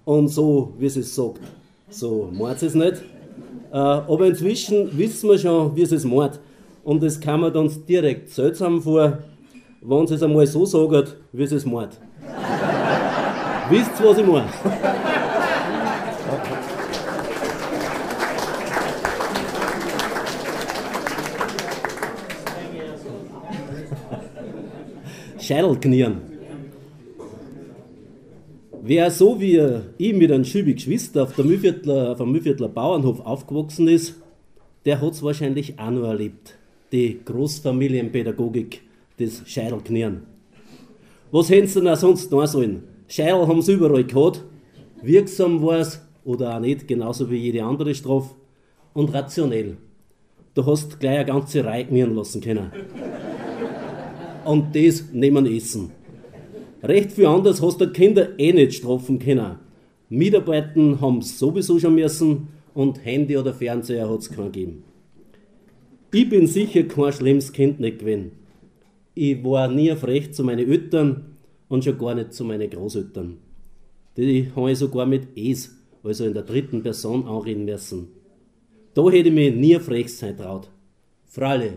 Und 0.04 0.28
so, 0.28 0.74
wie 0.78 0.90
sie 0.90 1.00
es 1.00 1.14
sagt, 1.14 1.40
so 1.88 2.28
meint 2.30 2.58
sie 2.58 2.66
es 2.66 2.74
nicht. 2.74 3.02
Äh, 3.72 3.76
aber 3.76 4.26
inzwischen 4.26 4.96
wissen 4.98 5.30
wir 5.30 5.38
schon, 5.38 5.74
wie 5.74 5.86
sie 5.86 5.96
es 5.96 6.04
meint. 6.04 6.38
Und 6.84 7.02
das 7.02 7.18
kam 7.18 7.40
mir 7.40 7.50
dann 7.50 7.70
direkt 7.88 8.28
seltsam 8.28 8.82
vor, 8.82 9.16
wenn 9.80 10.06
sie 10.06 10.14
es 10.14 10.22
einmal 10.22 10.46
so 10.46 10.66
sagt, 10.66 11.16
wie 11.32 11.46
sie 11.46 11.56
es 11.56 11.64
meint. 11.64 11.98
Wisst 13.70 13.92
ihr, 13.98 14.06
was 14.06 14.18
ich 14.18 14.26
meine? 14.26 15.15
Scheidel 25.46 25.78
Wer 28.82 29.10
so 29.12 29.40
wie 29.40 29.62
ich 29.96 30.12
mit 30.12 30.32
einem 30.32 30.44
Schübi 30.44 30.74
Geschwister 30.74 31.22
auf, 31.22 31.36
der 31.36 31.44
Mühlviertler, 31.44 32.10
auf 32.10 32.20
einem 32.20 32.32
Mühlviertler 32.32 32.68
Bauernhof 32.68 33.20
aufgewachsen 33.20 33.86
ist, 33.86 34.16
der 34.84 35.00
hat 35.00 35.12
es 35.12 35.22
wahrscheinlich 35.22 35.78
auch 35.78 35.92
noch 35.92 36.08
erlebt. 36.08 36.58
Die 36.90 37.20
Großfamilienpädagogik 37.24 38.82
des 39.20 39.42
Scheidelknirren. 39.46 40.22
Was 41.30 41.48
hätten 41.48 41.68
sie 41.68 41.78
denn 41.78 41.90
auch 41.90 41.96
sonst 41.96 42.28
tun 42.28 42.46
sollen? 42.48 42.82
Scheidel 43.06 43.46
haben 43.46 43.62
sie 43.62 43.74
überall 43.74 44.02
gehabt. 44.02 44.42
Wirksam 45.00 45.62
war 45.62 45.78
es, 45.78 46.00
oder 46.24 46.56
auch 46.56 46.60
nicht, 46.60 46.88
genauso 46.88 47.30
wie 47.30 47.36
jede 47.36 47.62
andere 47.62 47.94
Strafe. 47.94 48.34
Und 48.94 49.14
rationell. 49.14 49.76
Du 50.54 50.66
hast 50.66 50.98
gleich 50.98 51.18
eine 51.18 51.26
ganze 51.26 51.64
Reihe 51.64 51.84
knirren 51.84 52.16
lassen 52.16 52.40
können. 52.40 52.72
Und 54.46 54.76
das 54.76 55.12
nehmen 55.12 55.44
Essen. 55.44 55.90
Recht 56.80 57.10
viel 57.10 57.26
anders 57.26 57.60
hast 57.60 57.80
du 57.80 57.90
Kinder 57.90 58.38
eh 58.38 58.52
nicht 58.52 58.74
strafen 58.74 59.18
können. 59.18 59.56
Mitarbeiten 60.08 61.00
haben 61.00 61.20
sowieso 61.20 61.80
schon 61.80 61.96
müssen 61.96 62.46
und 62.72 63.04
Handy 63.04 63.36
oder 63.36 63.52
Fernseher 63.52 64.08
hat 64.08 64.20
es 64.20 64.30
keinen 64.30 64.52
gegeben. 64.52 64.84
Ich 66.12 66.28
bin 66.28 66.46
sicher 66.46 66.84
kein 66.84 67.12
schlimmes 67.12 67.52
Kind 67.52 67.80
nicht 67.80 67.98
gewesen. 67.98 68.30
Ich 69.14 69.42
war 69.42 69.66
nie 69.66 69.94
frech 69.96 70.32
zu 70.32 70.44
meinen 70.44 70.70
Eltern 70.70 71.36
und 71.68 71.82
schon 71.82 71.98
gar 71.98 72.14
nicht 72.14 72.32
zu 72.32 72.44
meinen 72.44 72.70
Großeltern. 72.70 73.38
Die 74.16 74.52
habe 74.54 74.70
ich 74.70 74.78
sogar 74.78 75.06
mit 75.06 75.36
Es, 75.36 75.76
also 76.04 76.24
in 76.24 76.34
der 76.34 76.44
dritten 76.44 76.84
Person, 76.84 77.26
anreden 77.26 77.64
müssen. 77.64 78.08
Da 78.94 79.10
hätte 79.10 79.28
ich 79.28 79.34
mich 79.34 79.54
nie 79.54 79.78
frech 79.80 80.16
sein 80.16 80.36
traut. 80.36 80.70
Freilich, 81.24 81.72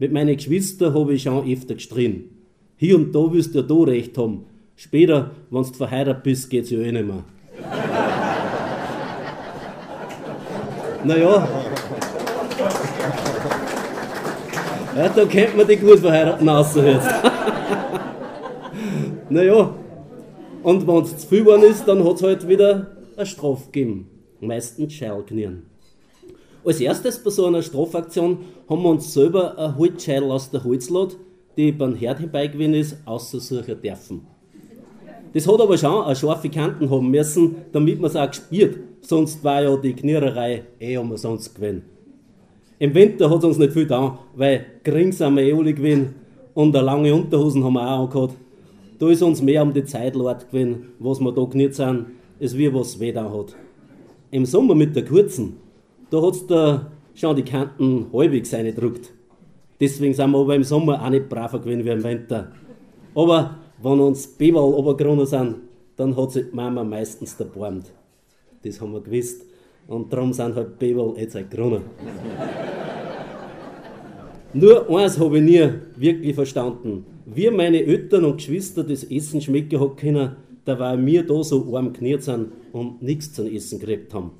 mit 0.00 0.12
meinen 0.12 0.34
Geschwistern 0.34 0.94
habe 0.94 1.12
ich 1.12 1.22
schon 1.22 1.46
öfter 1.46 1.74
gestritten. 1.74 2.30
Hier 2.76 2.96
und 2.96 3.14
da 3.14 3.32
wirst 3.32 3.54
du 3.54 3.60
ja 3.60 3.66
da 3.66 3.74
recht 3.74 4.16
haben. 4.16 4.46
Später, 4.74 5.32
wenn 5.50 5.62
du 5.62 5.72
verheiratet 5.74 6.22
bist, 6.22 6.48
geht's 6.48 6.70
ja 6.70 6.78
eh 6.78 6.90
nicht 6.90 7.06
mehr. 7.06 7.22
naja. 11.04 11.46
Ja, 14.96 15.08
da 15.08 15.24
kennt 15.26 15.56
man 15.56 15.68
die 15.68 15.76
gut 15.76 15.98
verheirateten 15.98 16.48
außer 16.48 16.92
jetzt. 16.92 17.08
naja. 19.28 19.74
Und 20.62 20.86
wenn 20.86 21.02
es 21.02 21.18
zu 21.18 21.26
viel 21.26 21.40
geworden 21.40 21.64
ist, 21.64 21.86
dann 21.86 22.02
hat 22.02 22.16
es 22.16 22.22
halt 22.22 22.48
wieder 22.48 22.86
eine 23.18 23.26
Strafe 23.26 23.66
gegeben. 23.66 24.08
Meistens 24.40 24.94
Scheilknirren. 24.94 25.69
Als 26.70 26.80
erstes 26.80 27.18
bei 27.18 27.30
so 27.30 27.46
einer 27.46 27.62
Strafaktion 27.62 28.38
haben 28.68 28.82
wir 28.84 28.90
uns 28.90 29.12
selber 29.12 29.58
ein 29.58 29.76
Holzscheitel 29.76 30.30
aus 30.30 30.52
der 30.52 30.62
Holzlade, 30.62 31.16
die 31.56 31.72
beim 31.72 31.96
Herd 31.96 32.20
herbeigewinnen 32.20 32.78
ist, 32.80 32.96
aussuchen 33.06 33.82
dürfen. 33.82 34.20
Das 35.32 35.48
hat 35.48 35.60
aber 35.60 35.76
schon 35.76 36.04
eine 36.04 36.14
scharfe 36.14 36.48
Kanten 36.48 36.88
haben 36.88 37.10
müssen, 37.10 37.56
damit 37.72 38.00
man 38.00 38.08
es 38.08 38.14
auch 38.14 38.28
gespielt. 38.28 38.78
Sonst 39.00 39.42
war 39.42 39.64
ja 39.64 39.76
die 39.78 39.94
Knirrerei 39.94 40.62
eh 40.78 40.96
umsonst 40.96 41.56
gewesen. 41.56 41.82
Im 42.78 42.94
Winter 42.94 43.28
hat 43.28 43.38
es 43.38 43.44
uns 43.46 43.58
nicht 43.58 43.72
viel 43.72 43.88
da, 43.88 44.20
weil 44.36 44.64
gering 44.84 45.10
sind 45.10 45.34
wir 45.34 45.42
eh 45.42 45.52
alle 45.52 45.74
gewesen 45.74 46.14
und 46.54 46.76
eine 46.76 46.86
lange 46.86 47.12
Unterhosen 47.12 47.64
haben 47.64 47.72
wir 47.72 47.82
auch 47.82 48.04
angehabt. 48.04 48.36
Da 49.00 49.08
ist 49.08 49.24
uns 49.24 49.42
mehr 49.42 49.62
um 49.62 49.72
die 49.72 49.82
Zeit 49.82 50.14
leid 50.14 50.48
gewesen, 50.48 50.90
was 51.00 51.18
wir 51.18 51.32
da 51.32 51.42
genirrt 51.46 51.74
sind, 51.74 52.06
als 52.40 52.56
wie 52.56 52.72
was 52.72 53.00
weh 53.00 53.10
da 53.10 53.24
hat. 53.24 53.56
Im 54.30 54.46
Sommer 54.46 54.76
mit 54.76 54.94
der 54.94 55.04
kurzen, 55.04 55.56
da 56.10 56.22
hat 56.22 56.34
es 56.34 56.46
da 56.46 56.90
schon 57.14 57.36
die 57.36 57.44
Kanten 57.44 58.06
halbwegs 58.12 58.52
reingedruckt. 58.52 59.12
Deswegen 59.80 60.12
sind 60.12 60.30
wir 60.30 60.38
aber 60.38 60.56
im 60.56 60.64
Sommer 60.64 61.02
auch 61.02 61.10
nicht 61.10 61.28
braver 61.28 61.60
gewesen 61.60 61.84
wie 61.84 61.90
im 61.90 62.04
Winter. 62.04 62.52
Aber 63.14 63.56
wenn 63.82 64.00
uns 64.00 64.26
Bewal 64.26 64.74
obergerunnen 64.74 65.26
sind, 65.26 65.56
dann 65.96 66.16
hat 66.16 66.32
sich 66.32 66.50
die 66.50 66.56
Mama 66.56 66.84
meistens 66.84 67.38
erbarmt. 67.40 67.86
Das 68.62 68.80
haben 68.80 68.92
wir 68.92 69.00
gewusst. 69.00 69.46
Und 69.86 70.12
darum 70.12 70.32
sind 70.32 70.54
halt 70.54 70.78
Bewal 70.78 71.14
jetzt 71.16 71.34
halt 71.34 71.50
gerunnen. 71.50 71.82
Nur 74.52 74.90
eins 74.90 75.18
habe 75.18 75.38
ich 75.38 75.44
nie 75.44 75.68
wirklich 75.96 76.34
verstanden. 76.34 77.06
Wie 77.24 77.50
meine 77.50 77.84
Eltern 77.84 78.24
und 78.24 78.38
Geschwister 78.38 78.82
das 78.82 79.04
Essen 79.04 79.40
schmecken 79.40 79.96
können, 79.96 80.36
da 80.64 80.78
weil 80.78 81.04
wir 81.06 81.26
da 81.26 81.42
so 81.42 81.76
arm 81.76 81.92
kniert 81.92 82.24
sind 82.24 82.52
und 82.72 83.00
nichts 83.00 83.32
zum 83.32 83.46
Essen 83.46 83.78
gekriegt 83.78 84.12
haben. 84.12 84.32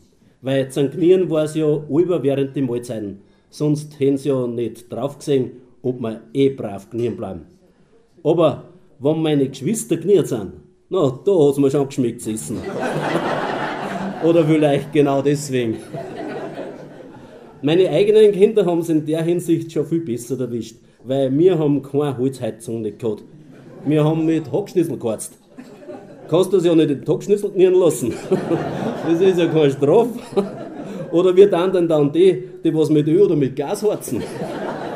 Weil 0.43 0.69
Knien 0.69 1.29
war 1.29 1.45
es 1.45 1.55
ja 1.55 1.67
über 1.89 2.23
während 2.23 2.57
der 2.57 2.63
Mahlzeiten. 2.63 3.21
Sonst 3.51 3.99
hätten 3.99 4.17
sie 4.17 4.29
ja 4.29 4.47
nicht 4.47 4.91
drauf 4.91 5.19
gesehen, 5.19 5.51
ob 5.83 6.01
wir 6.01 6.21
eh 6.33 6.51
brav 6.51 6.89
knien 6.89 7.17
bleiben. 7.17 7.43
Aber 8.23 8.65
wenn 8.99 9.23
meine 9.23 9.49
Geschwister 9.49 9.97
kniert 9.97 10.29
sind, 10.29 10.53
na, 10.89 11.21
da 11.25 11.33
hat 11.33 11.53
es 11.53 11.59
mir 11.59 11.71
schon 11.71 11.87
geschmeckt 11.87 12.27
essen. 12.27 12.59
Oder 14.25 14.45
vielleicht 14.45 14.93
genau 14.93 15.23
deswegen. 15.23 15.77
Meine 17.63 17.89
eigenen 17.91 18.33
Kinder 18.33 18.65
haben 18.65 18.81
es 18.81 18.89
in 18.89 19.05
der 19.05 19.23
Hinsicht 19.23 19.73
schon 19.73 19.87
viel 19.87 20.01
besser 20.01 20.39
erwischt, 20.39 20.77
weil 21.05 21.37
wir 21.37 21.59
haben 21.59 21.83
keine 21.83 22.17
Holzheizung 22.17 22.83
nicht 22.83 22.99
gehabt. 22.99 23.25
Wir 23.85 24.05
haben 24.05 24.27
mit 24.27 24.51
Hackschnitzel 24.53 24.99
geheizt. 24.99 25.40
Kannst 26.31 26.53
du 26.53 26.59
das 26.59 26.65
ja 26.65 26.77
nicht 26.77 26.91
den 26.91 27.05
Hackschnitzel 27.05 27.51
knieren 27.51 27.75
lassen. 27.75 28.15
Das 29.05 29.21
ist 29.21 29.39
ja 29.39 29.49
keine 29.49 29.71
Strafe. 29.71 30.11
Oder 31.11 31.35
wir 31.35 31.51
dann 31.51 31.89
dann 31.89 32.13
die, 32.13 32.45
die 32.63 32.73
was 32.73 32.89
mit 32.89 33.09
Öl 33.09 33.23
oder 33.23 33.35
mit 33.35 33.57
Gas 33.57 33.83
heizen. 33.83 34.23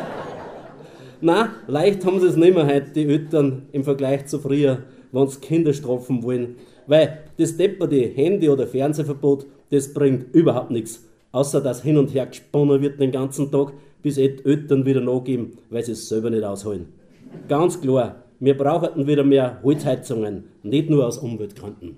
Nein, 1.20 1.48
leicht 1.66 2.04
haben 2.04 2.20
sie 2.20 2.28
es 2.28 2.36
nicht 2.36 2.54
mehr 2.54 2.66
heute, 2.66 2.92
die 2.94 3.06
Eltern, 3.06 3.62
im 3.72 3.82
Vergleich 3.82 4.26
zu 4.26 4.38
früher, 4.38 4.84
wenn 5.10 5.26
sie 5.26 5.40
Kinder 5.40 5.72
strafen 5.72 6.22
wollen. 6.22 6.54
Weil 6.86 7.24
das 7.36 7.56
depperte 7.56 7.96
Handy- 7.96 8.48
oder 8.48 8.68
Fernsehverbot, 8.68 9.46
das 9.70 9.92
bringt 9.92 10.32
überhaupt 10.32 10.70
nichts. 10.70 11.02
Außer 11.32 11.60
dass 11.60 11.82
hin 11.82 11.96
und 11.96 12.14
her 12.14 12.26
gesponnen 12.26 12.80
wird 12.80 13.00
den 13.00 13.10
ganzen 13.10 13.50
Tag, 13.50 13.72
bis 14.02 14.14
die 14.14 14.38
Eltern 14.44 14.86
wieder 14.86 15.00
nachgeben, 15.00 15.58
weil 15.70 15.82
sie 15.82 15.92
es 15.92 16.08
selber 16.08 16.30
nicht 16.30 16.44
ausholen. 16.44 16.86
Ganz 17.48 17.80
klar, 17.80 18.23
wir 18.44 18.58
brauchten 18.58 19.06
wieder 19.06 19.24
mehr 19.24 19.58
Holzheizungen, 19.62 20.44
nicht 20.62 20.90
nur 20.90 21.06
aus 21.06 21.16
Umweltgründen. 21.16 21.96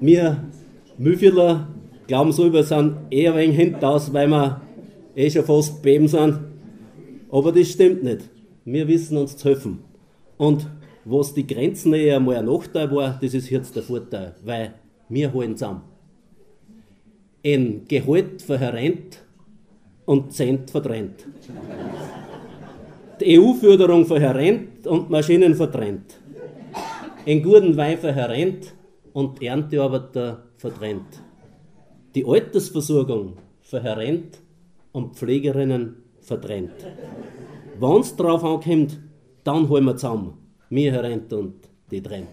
Wir 0.00 0.44
Mühlviertler 0.98 1.68
glauben 2.06 2.32
so, 2.32 2.52
wir 2.52 2.62
sind 2.62 2.96
eher 3.10 3.32
ein 3.32 3.38
wenig 3.38 3.56
hintaus, 3.56 4.12
weil 4.12 4.28
wir 4.28 4.60
eh 5.16 5.30
schon 5.30 5.44
fast 5.44 5.82
beben 5.82 6.08
sind. 6.08 6.40
Aber 7.30 7.52
das 7.52 7.68
stimmt 7.68 8.02
nicht. 8.02 8.28
Wir 8.66 8.86
wissen 8.86 9.16
uns 9.16 9.38
zu 9.38 9.48
helfen. 9.48 9.78
Und 10.36 10.66
was 11.06 11.32
die 11.32 11.46
Grenznähe 11.46 12.16
einmal 12.16 12.36
ein 12.36 12.44
Nachteil 12.44 12.90
war, 12.90 13.18
das 13.20 13.32
ist 13.32 13.48
jetzt 13.48 13.76
der 13.76 13.82
Vorteil, 13.82 14.34
weil 14.44 14.74
wir 15.08 15.32
halten 15.32 15.56
zusammen. 15.56 15.89
Ein 17.44 17.86
Gehalt 17.88 18.42
verherennt 18.42 19.24
und 20.04 20.32
Cent 20.32 20.70
verdrängt. 20.70 21.26
Die 23.20 23.38
EU-Förderung 23.38 24.04
verherennt 24.04 24.86
und 24.86 25.08
Maschinen 25.08 25.54
verdrängt. 25.54 26.20
Einen 27.26 27.42
guten 27.42 27.76
Wein 27.76 27.98
verherennt 27.98 28.74
und 29.12 29.42
Erntearbeiter 29.42 30.44
verdrängt. 30.56 31.22
Die 32.14 32.24
Altersversorgung 32.26 33.36
verherennt 33.62 34.38
und 34.92 35.16
Pflegerinnen 35.16 35.96
verdrängt. 36.20 36.86
Wenn 37.78 38.00
es 38.00 38.16
drauf 38.16 38.44
ankommt, 38.44 38.98
dann 39.44 39.68
holen 39.68 39.84
wir 39.84 39.96
zusammen. 39.96 40.34
Mir 40.68 40.92
herrennt 40.92 41.32
und 41.32 41.54
die 41.90 42.02
trennt. 42.02 42.28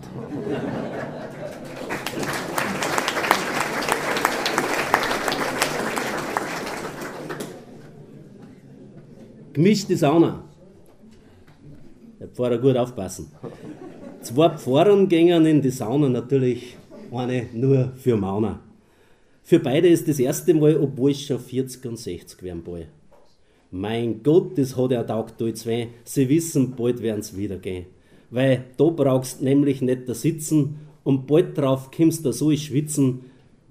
Gemischte 9.57 9.97
Sauna. 9.97 10.43
Der 12.19 12.27
Pfarrer 12.27 12.59
gut 12.59 12.77
aufpassen. 12.77 13.31
Zwei 14.21 14.49
Pfarrern 14.49 15.09
gingen 15.09 15.47
in 15.47 15.63
die 15.63 15.71
Sauna 15.71 16.09
natürlich 16.09 16.77
eine 17.11 17.47
nur 17.53 17.91
für 17.95 18.15
Mauner. 18.17 18.59
Für 19.41 19.57
beide 19.57 19.87
ist 19.87 20.07
das 20.07 20.19
erste 20.19 20.53
Mal, 20.53 20.77
obwohl 20.77 21.09
es 21.09 21.23
schon 21.23 21.39
40 21.39 21.85
und 21.87 21.97
60 21.97 22.43
werden 22.43 22.63
bald. 22.63 22.89
Mein 23.71 24.21
Gott, 24.21 24.59
das 24.59 24.77
hat 24.77 24.91
er 24.91 25.07
taugt 25.07 25.41
euch 25.41 25.55
zwei. 25.55 25.87
Sie 26.03 26.29
wissen, 26.29 26.75
bald 26.75 27.01
werden 27.01 27.23
sie 27.23 27.37
wieder 27.37 27.57
gehen. 27.57 27.87
Weil 28.29 28.65
da 28.77 28.91
brauchst 28.91 29.41
nämlich 29.41 29.81
nicht 29.81 30.07
da 30.07 30.13
sitzen 30.13 30.81
und 31.03 31.25
bald 31.25 31.57
drauf 31.57 31.89
kommst 31.89 32.23
du 32.25 32.31
so 32.31 32.55
schwitzen, 32.55 33.21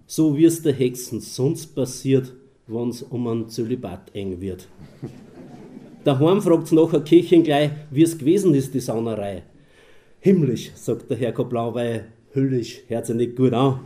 so 0.08 0.36
wie 0.36 0.46
es 0.46 0.62
der 0.62 0.72
Hexen 0.72 1.20
sonst 1.20 1.76
passiert, 1.76 2.32
wenn's 2.66 3.02
um 3.02 3.28
ein 3.28 3.48
Zölibat 3.48 4.12
eng 4.16 4.40
wird. 4.40 4.66
Daheim 6.06 6.40
fragt's 6.40 6.70
nachher 6.70 7.00
Kirchen 7.00 7.42
gleich, 7.42 7.72
wie 7.90 8.04
es 8.04 8.16
gewesen 8.16 8.54
ist, 8.54 8.72
die 8.72 8.78
Saunerei. 8.78 9.42
Himmlisch, 10.20 10.70
sagt 10.76 11.10
der 11.10 11.16
Herr 11.16 11.32
Koplau, 11.32 11.74
weil 11.74 12.04
höllisch 12.32 12.82
hört 12.86 13.06
sich 13.06 13.16
nicht 13.16 13.34
gut 13.34 13.52
an. 13.52 13.80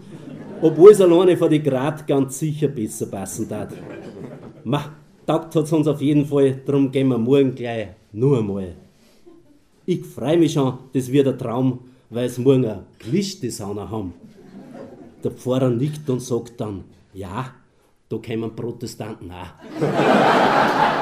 Obwohl 0.60 0.90
es 0.90 1.00
alleine 1.00 1.34
von 1.38 1.48
die 1.48 1.62
Grad 1.62 2.06
ganz 2.06 2.38
sicher 2.38 2.68
besser 2.68 3.06
passen 3.06 3.48
darf. 3.48 3.72
Ma, 4.64 4.92
taugt 5.26 5.56
hat's 5.56 5.72
uns 5.72 5.88
auf 5.88 6.02
jeden 6.02 6.26
Fall, 6.26 6.60
darum 6.66 6.92
gehen 6.92 7.08
wir 7.08 7.16
morgen 7.16 7.54
gleich 7.54 7.88
nur 8.12 8.40
einmal. 8.40 8.74
Ich 9.86 10.04
freue 10.04 10.36
mich 10.36 10.52
schon, 10.52 10.74
das 10.92 11.10
wird 11.10 11.26
ein 11.26 11.38
Traum, 11.38 11.78
weil 12.10 12.26
es 12.26 12.36
morgen 12.36 12.66
eine 12.66 12.84
Lichtdesigner 13.10 13.90
haben. 13.90 14.12
Der 15.24 15.30
Pfarrer 15.30 15.70
nickt 15.70 16.10
und 16.10 16.20
sagt 16.20 16.60
dann, 16.60 16.84
ja, 17.14 17.54
da 18.10 18.18
kämen 18.18 18.54
Protestanten 18.54 19.30
auch. 19.30 20.99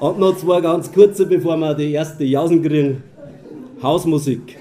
Und 0.00 0.18
noch 0.18 0.36
zwei 0.38 0.62
ganz 0.62 0.90
kurze, 0.90 1.26
bevor 1.26 1.58
wir 1.58 1.74
die 1.74 1.92
erste 1.92 2.24
Jausen 2.24 2.62
kriegen. 2.62 3.02
Hausmusik. 3.82 4.56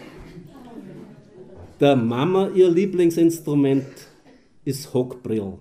Der 1.80 1.96
Mama, 1.96 2.50
ihr 2.54 2.70
Lieblingsinstrument 2.70 3.86
ist 4.66 4.94
Hockbrill. 4.94 5.54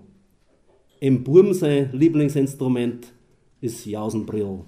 Im 0.99 1.23
Burm 1.23 1.53
sein 1.53 1.91
Lieblingsinstrument 1.93 3.13
ist 3.61 3.85
Jausenbrill. 3.85 4.59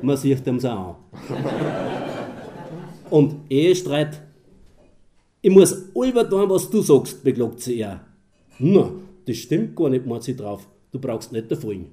Man 0.00 0.16
sieht 0.16 0.46
dem 0.46 0.60
so 0.60 0.68
an. 0.68 0.94
Und 3.10 3.34
Ehestreit, 3.50 4.22
ich 5.42 5.50
muss 5.50 5.72
alles 5.92 6.28
tun, 6.28 6.48
was 6.48 6.70
du 6.70 6.82
sagst, 6.82 7.24
beklagt 7.24 7.60
sie 7.60 7.80
er. 7.80 8.00
Na, 8.60 8.92
das 9.26 9.36
stimmt 9.38 9.74
gar 9.74 9.90
nicht, 9.90 10.06
meint 10.06 10.22
sie 10.22 10.36
drauf. 10.36 10.68
Du 10.92 11.00
brauchst 11.00 11.32
nicht 11.32 11.50
davon. 11.50 11.86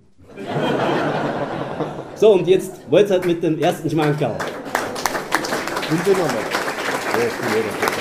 So, 2.24 2.32
und 2.32 2.47
jetzt 2.47 2.71
wollt 2.89 3.11
halt 3.11 3.26
mit 3.26 3.43
dem 3.43 3.59
ersten 3.59 3.89
Schmankerl. 3.89 4.38
Und 5.91 6.07
den 6.07 6.13
nochmal. 6.13 7.93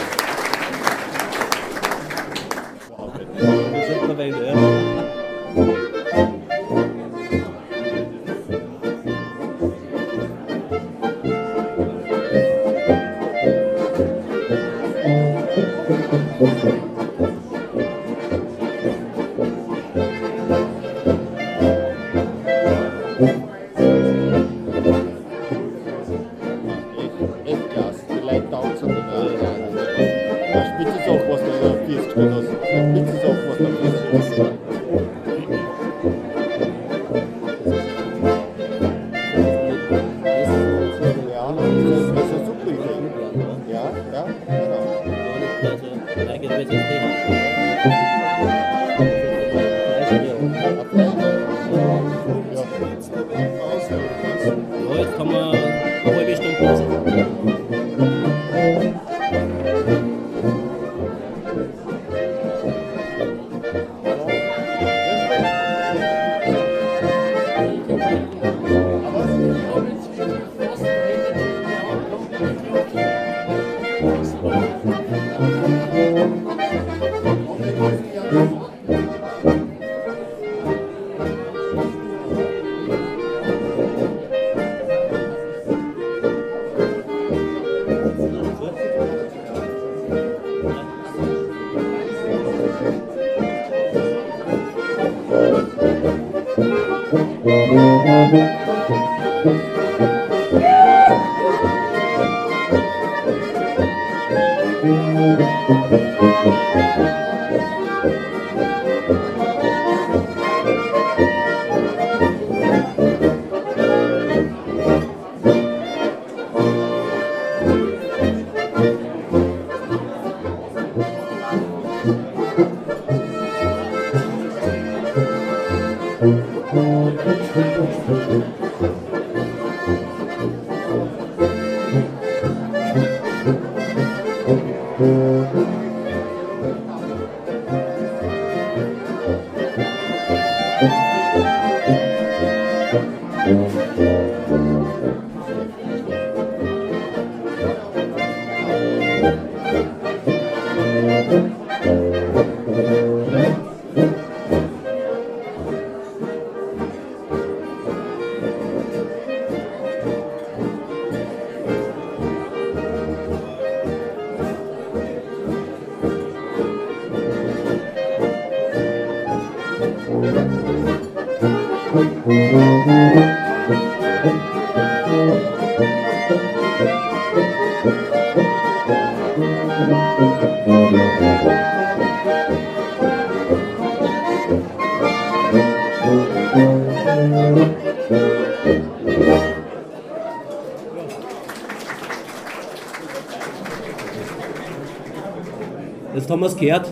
Gehört. 196.62 196.86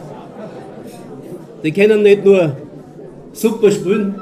Die 1.62 1.70
können 1.72 2.02
nicht 2.02 2.24
nur 2.24 2.56
super 3.32 3.70
spielen, 3.70 4.14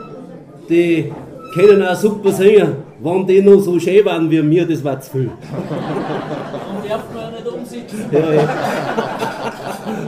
die 0.69 1.11
können 1.55 1.83
auch 1.83 1.95
super 1.95 2.31
singen. 2.33 2.77
Wenn 3.01 3.27
die 3.27 3.41
noch 3.41 3.59
so 3.61 3.79
schön 3.79 4.05
waren 4.05 4.31
wie 4.31 4.43
mir, 4.43 4.67
das 4.67 4.85
war 4.85 5.01
zu 5.01 5.11
viel. 5.11 5.31
Und 5.31 6.91
darf 6.91 7.05
man 7.15 7.33
nicht 7.33 7.49
umsitzen. 7.49 8.05
Ja, 8.13 8.19
ja. 8.19 8.49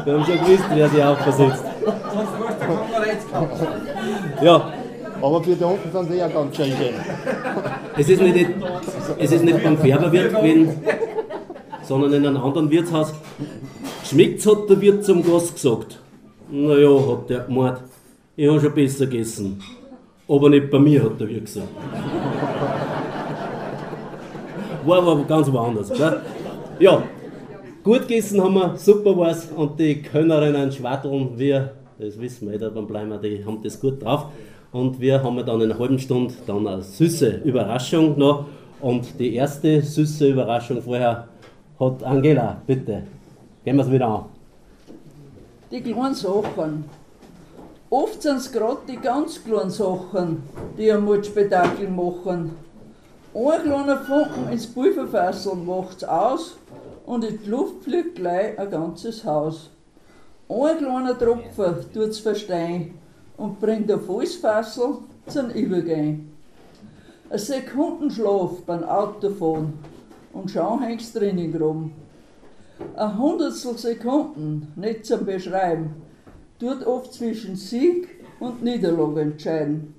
Wir 0.05 0.13
haben 0.13 0.25
schon 0.27 0.39
gewusst, 0.45 0.65
wer 0.75 0.89
sich 0.89 1.03
aufversetzt. 1.03 1.65
Sonst 1.85 2.39
musst 2.39 2.57
du 2.61 2.67
Konkurrenz 2.67 3.23
kaufen. 3.33 3.67
Ja, 4.43 4.73
Aber 5.23 5.43
für 5.43 5.55
die 5.55 5.65
unten 5.65 5.91
sind 5.93 6.11
sie 6.11 6.19
ja 6.19 6.29
ganz 6.29 6.57
schön 6.57 6.67
schön. 6.67 6.95
es 7.97 8.09
ist 8.09 8.21
nicht, 8.23 8.47
es 9.19 9.33
ist 9.33 9.45
nicht 9.45 9.63
beim 9.65 9.79
Färberwirt 9.79 10.35
gewesen, 10.35 10.69
sondern 11.83 12.13
in 12.13 12.27
einem 12.27 12.43
anderen 12.43 12.71
Wirtshaus. 12.71 13.15
Schmeckt's, 14.11 14.45
hat 14.45 14.69
der 14.69 14.81
Wirt 14.81 15.05
zum 15.05 15.23
Gast 15.23 15.55
gesagt. 15.55 16.01
Naja, 16.51 16.91
hat 17.07 17.31
der 17.31 17.41
gemeint, 17.45 17.79
ich 18.35 18.49
habe 18.49 18.61
schon 18.61 18.75
besser 18.75 19.07
gegessen. 19.07 19.63
Aber 20.27 20.51
nicht 20.51 20.69
bei 20.69 20.81
mir, 20.81 21.05
hat 21.05 21.21
der 21.21 21.29
Wirt 21.29 21.45
gesagt. 21.45 21.69
war 24.85 24.99
aber 24.99 25.23
ganz 25.25 25.53
woanders. 25.53 25.93
Gell? 25.93 26.23
Ja, 26.81 27.05
gut 27.85 28.09
gegessen 28.09 28.43
haben 28.43 28.55
wir, 28.55 28.77
super 28.77 29.17
war's 29.17 29.49
und 29.55 29.79
die 29.79 30.03
Könnerinnen 30.03 30.73
schwatteln 30.73 31.31
wir, 31.37 31.75
das 32.01 32.21
wissen 32.21 32.51
wir 32.51 32.57
eh, 32.57 32.59
dann 32.59 32.89
bleiben 32.89 33.11
wir, 33.11 33.19
die 33.19 33.45
haben 33.45 33.63
das 33.63 33.81
gut 33.81 34.03
drauf. 34.03 34.27
Und 34.73 35.01
wir 35.01 35.23
haben 35.23 35.37
dann 35.47 35.61
in 35.61 35.71
einer 35.71 35.79
halben 35.79 36.01
Stunde 36.01 36.35
dann 36.49 36.67
eine 36.67 36.83
süße 36.83 37.43
Überraschung 37.45 38.19
noch. 38.19 38.47
Und 38.81 39.21
die 39.21 39.37
erste 39.37 39.81
süße 39.81 40.31
Überraschung 40.31 40.83
vorher 40.83 41.29
hat 41.79 42.03
Angela, 42.03 42.61
bitte. 42.67 43.05
Gehen 43.63 43.77
wir 43.77 43.85
es 43.85 43.91
wieder 43.91 44.07
an. 44.07 44.25
Die 45.71 45.83
kleinen 45.83 46.15
Sachen. 46.15 46.85
Oft 47.91 48.23
sind 48.23 48.39
es 48.39 48.51
gerade 48.51 48.79
die 48.89 48.97
ganz 48.97 49.45
kleinen 49.45 49.69
Sachen, 49.69 50.43
die 50.79 50.91
ein 50.91 51.05
Mordspektakel 51.05 51.89
machen. 51.91 52.53
Ein 53.35 53.63
kleiner 53.63 53.99
Funken 53.99 54.51
ins 54.51 54.67
Pulverfassel 54.67 55.57
macht's 55.57 56.05
aus 56.05 56.57
und 57.05 57.23
in 57.25 57.39
die 57.39 57.51
Luft 57.51 57.85
fliegt 57.85 58.17
gleich 58.17 58.59
ein 58.59 58.71
ganzes 58.71 59.25
Haus. 59.27 59.69
Ein 60.49 60.79
kleiner 60.79 61.19
Tropfen 61.19 61.93
tut's 61.93 62.19
verstehen 62.19 62.95
und 63.37 63.61
bringt 63.61 63.91
ein 63.91 64.01
volles 64.01 64.37
Fassel 64.37 64.99
zum 65.27 65.51
Übergehen. 65.51 66.33
Ein 67.29 67.39
Sekundenschlaf 67.39 68.63
beim 68.67 68.85
Autofahren 68.85 69.75
und 70.33 70.51
schau 70.51 70.81
hängst 70.81 71.15
drinnen 71.15 71.55
rum. 71.55 71.93
Ein 72.97 73.19
Hundertstel 73.19 73.77
Sekunden, 73.79 74.73
nicht 74.77 75.05
zum 75.07 75.25
Beschreiben, 75.25 75.95
tut 76.59 76.87
oft 76.87 77.13
zwischen 77.13 77.57
Sieg 77.57 78.09
und 78.41 78.63
Niederlage 78.63 79.21
entscheiden. 79.21 79.95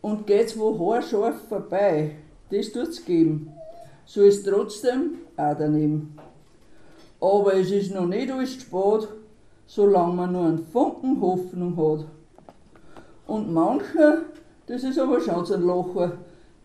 Und 0.00 0.26
geht's 0.26 0.58
wo 0.58 0.78
haarscharf 0.78 1.36
vorbei, 1.48 2.16
das 2.50 2.72
tut's 2.72 3.04
geben, 3.04 3.52
so 4.04 4.22
ist 4.22 4.46
trotzdem 4.46 5.18
auch 5.36 5.56
daneben. 5.58 6.16
Aber 7.20 7.54
es 7.54 7.70
ist 7.70 7.94
noch 7.94 8.06
nicht 8.06 8.30
alles 8.30 8.54
spät, 8.54 9.08
solange 9.66 10.14
man 10.14 10.32
nur 10.32 10.46
einen 10.46 10.66
Funken 10.66 11.20
Hoffnung 11.20 11.76
hat. 11.76 12.06
Und 13.26 13.52
mancher, 13.52 14.22
das 14.66 14.82
ist 14.82 14.98
aber 14.98 15.20
schon 15.20 15.46
so 15.46 15.54
ein 15.54 15.62
Locher, 15.62 16.12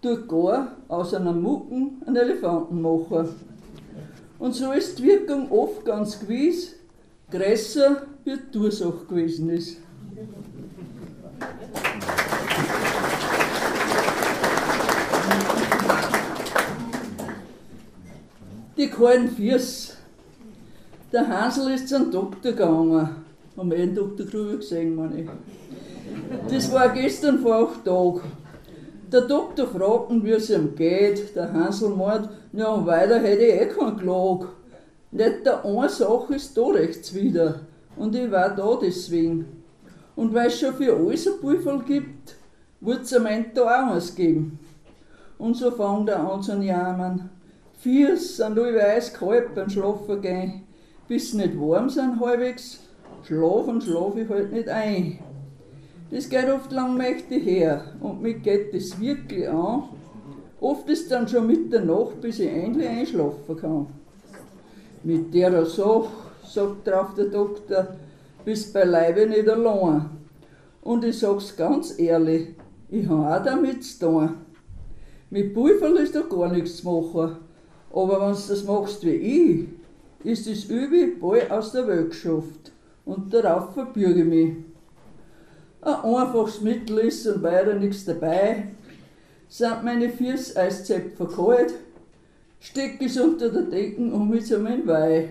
tut 0.01 0.28
gar 0.28 0.76
aus 0.88 1.14
einer 1.14 1.34
Mucken 1.34 2.01
einen 2.05 2.16
Elefanten 2.16 2.82
machen. 2.82 3.30
Und 4.39 4.53
so 4.53 4.71
ist 4.71 4.99
die 4.99 5.03
Wirkung 5.03 5.51
oft 5.51 5.83
ganz 5.83 6.19
gewiss, 6.19 6.75
größer 7.31 8.03
wie 8.23 8.38
die 8.53 8.57
Ursache 8.57 9.05
gewesen 9.09 9.49
ist. 9.49 9.77
Die 18.77 18.89
kalten 18.89 19.29
Füße. 19.29 19.93
Der 21.11 21.27
Hansel 21.27 21.73
ist 21.73 21.89
zum 21.89 22.11
Doktor 22.11 22.51
gegangen. 22.51 23.09
Haben 23.57 23.71
wir 23.71 23.77
den 23.77 23.95
Doktor 23.95 24.27
Krüger 24.27 24.57
gesehen, 24.57 24.95
meine 24.95 25.21
ich. 25.21 25.29
Das 26.49 26.71
war 26.71 26.89
gestern 26.89 27.39
vor 27.39 27.55
acht 27.55 27.83
Tagen. 27.83 28.21
Der 29.12 29.22
Doktor 29.22 29.68
fragt 29.68 30.12
ihn, 30.12 30.24
wie 30.26 30.32
es 30.32 30.49
ihm 30.49 30.76
geht. 30.76 31.34
Der 31.34 31.53
Hansel 31.53 31.89
meint, 31.89 32.30
ja, 32.51 32.86
weiter 32.86 33.20
hätte 33.20 33.45
ich 33.45 33.62
eh 33.62 33.66
keinen 33.68 33.97
Klag. 33.97 34.49
Nicht 35.12 35.45
der 35.45 35.64
eine 35.64 35.88
Sache 35.88 36.36
ist 36.36 36.58
da 36.58 36.66
rechts 36.68 37.14
wieder. 37.14 37.62
Und 37.95 38.14
ich 38.16 38.30
war 38.30 38.53
da 38.53 38.78
deswegen. 38.82 39.64
Und 40.18 40.34
weil 40.34 40.47
es 40.47 40.60
schon 40.60 40.74
für 40.74 40.93
alles 40.93 41.26
ein 41.26 41.39
Pulver 41.39 41.82
gibt, 41.88 42.36
wird 42.82 43.03
es 43.03 43.14
am 43.14 43.28
Ende 43.28 43.51
da 43.53 43.62
auch 43.64 43.93
eins 43.93 44.14
geben. 44.14 44.60
Und 45.38 45.55
so 45.55 45.72
fängt 45.72 46.10
er 46.10 46.30
an 46.30 46.41
zu 46.43 46.58
jammern. 46.62 47.30
Viers 47.80 48.36
sind 48.36 48.60
alle 48.60 48.84
eiskalt 48.84 49.55
beim 49.55 49.70
Schlafen 49.70 50.22
gehen. 50.22 50.64
Bis 51.08 51.32
sie 51.32 51.38
nicht 51.38 51.58
warm 51.58 51.89
sind 51.89 52.20
halbwegs, 52.20 52.80
schlafen 53.24 53.80
schlaf 53.80 54.18
ich 54.18 54.28
halt 54.28 54.51
nicht 54.51 54.68
ein. 54.68 55.20
Das 56.10 56.30
geht 56.30 56.49
oft 56.49 56.72
langmächtig 56.72 57.43
her 57.45 57.84
und 57.99 58.22
mich 58.22 58.41
geht 58.41 58.74
das 58.74 58.99
wirklich 58.99 59.49
an. 59.49 59.84
Oft 60.62 60.89
ist 60.89 61.12
dann 61.12 61.28
schon 61.28 61.47
Mitternacht, 61.47 62.22
bis 62.22 62.39
ich 62.39 62.49
endlich 62.49 62.88
einschlafen 62.88 63.58
kann. 63.58 63.88
Mit 65.03 65.34
der 65.34 65.66
Sache, 65.66 66.08
sagt 66.43 66.88
drauf 66.88 67.14
der 67.16 67.26
Doktor, 67.26 67.95
bist 68.45 68.74
beileibe 68.74 69.28
nicht 69.28 69.49
allein. 69.49 70.10
Und 70.82 71.03
ich 71.03 71.20
sag's 71.20 71.55
ganz 71.55 71.99
ehrlich, 71.99 72.55
ich 72.89 73.08
habe 73.08 73.36
auch 73.36 73.43
damit 73.43 73.84
zu 73.84 73.99
tun. 74.05 74.30
Mit 75.30 75.53
Pulver 75.53 75.99
ist 75.99 76.16
da 76.16 76.22
gar 76.22 76.49
nichts 76.51 76.78
zu 76.78 76.89
machen. 76.89 77.36
Aber 77.91 78.22
wenn 78.22 78.34
du 78.34 78.47
das 78.47 78.64
machst 78.64 79.05
wie 79.05 79.10
ich, 79.12 79.68
ist 80.24 80.49
das 80.49 80.64
Übe 80.66 81.16
bald 81.20 81.51
aus 81.51 81.74
der 81.74 81.88
Welt 81.88 82.12
geschafft. 82.12 82.72
Und 83.03 83.34
darauf 83.34 83.74
verbürge 83.74 84.22
ich 84.22 84.26
mich. 84.26 84.66
Ein 85.82 85.93
einfaches 85.93 86.61
Mittel 86.61 86.99
ist 86.99 87.28
und 87.28 87.43
weiter 87.43 87.75
nichts 87.75 88.05
dabei. 88.05 88.69
Sind 89.47 89.84
meine 89.84 90.09
Füße 90.09 90.59
eiszäpfer 90.59 91.28
kalt, 91.28 91.73
steck 92.59 93.01
es 93.01 93.17
unter 93.17 93.49
der 93.49 93.63
Decken 93.63 94.11
um 94.11 94.30
mich 94.30 94.45
zu 94.45 94.59
meinem 94.59 94.88
Weih. 94.88 95.30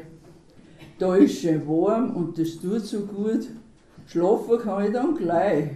Da 0.98 1.14
ist 1.16 1.40
schön 1.40 1.66
warm 1.66 2.16
und 2.16 2.38
das 2.38 2.56
tut 2.56 2.86
so 2.86 3.00
gut, 3.00 3.46
schlafen 4.06 4.58
kann 4.58 4.86
ich 4.86 4.92
dann 4.92 5.14
gleich. 5.14 5.70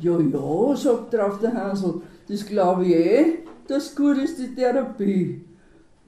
Ja, 0.00 0.18
ja, 0.18 0.76
sagt 0.76 1.14
drauf 1.14 1.38
der 1.40 1.54
Hansel, 1.54 2.02
das 2.28 2.44
glaube 2.44 2.84
ich 2.84 2.94
eh, 2.94 3.24
dass 3.66 3.94
gut 3.94 4.18
ist 4.18 4.38
die 4.38 4.54
Therapie. 4.54 5.42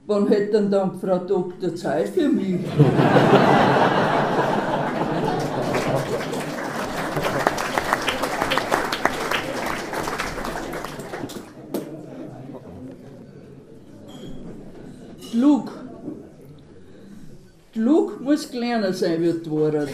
Wann 0.05 0.27
hätte 0.27 0.51
denn 0.51 0.69
dann 0.69 0.99
Frau 0.99 1.17
Doktor 1.17 1.73
Zeit 1.75 2.09
für 2.09 2.27
mich? 2.27 2.59
muss 18.33 18.49
kleiner 18.49 18.91
sein 18.93 19.21
wie 19.21 19.31
die 19.31 19.51
Wahrheit. 19.51 19.89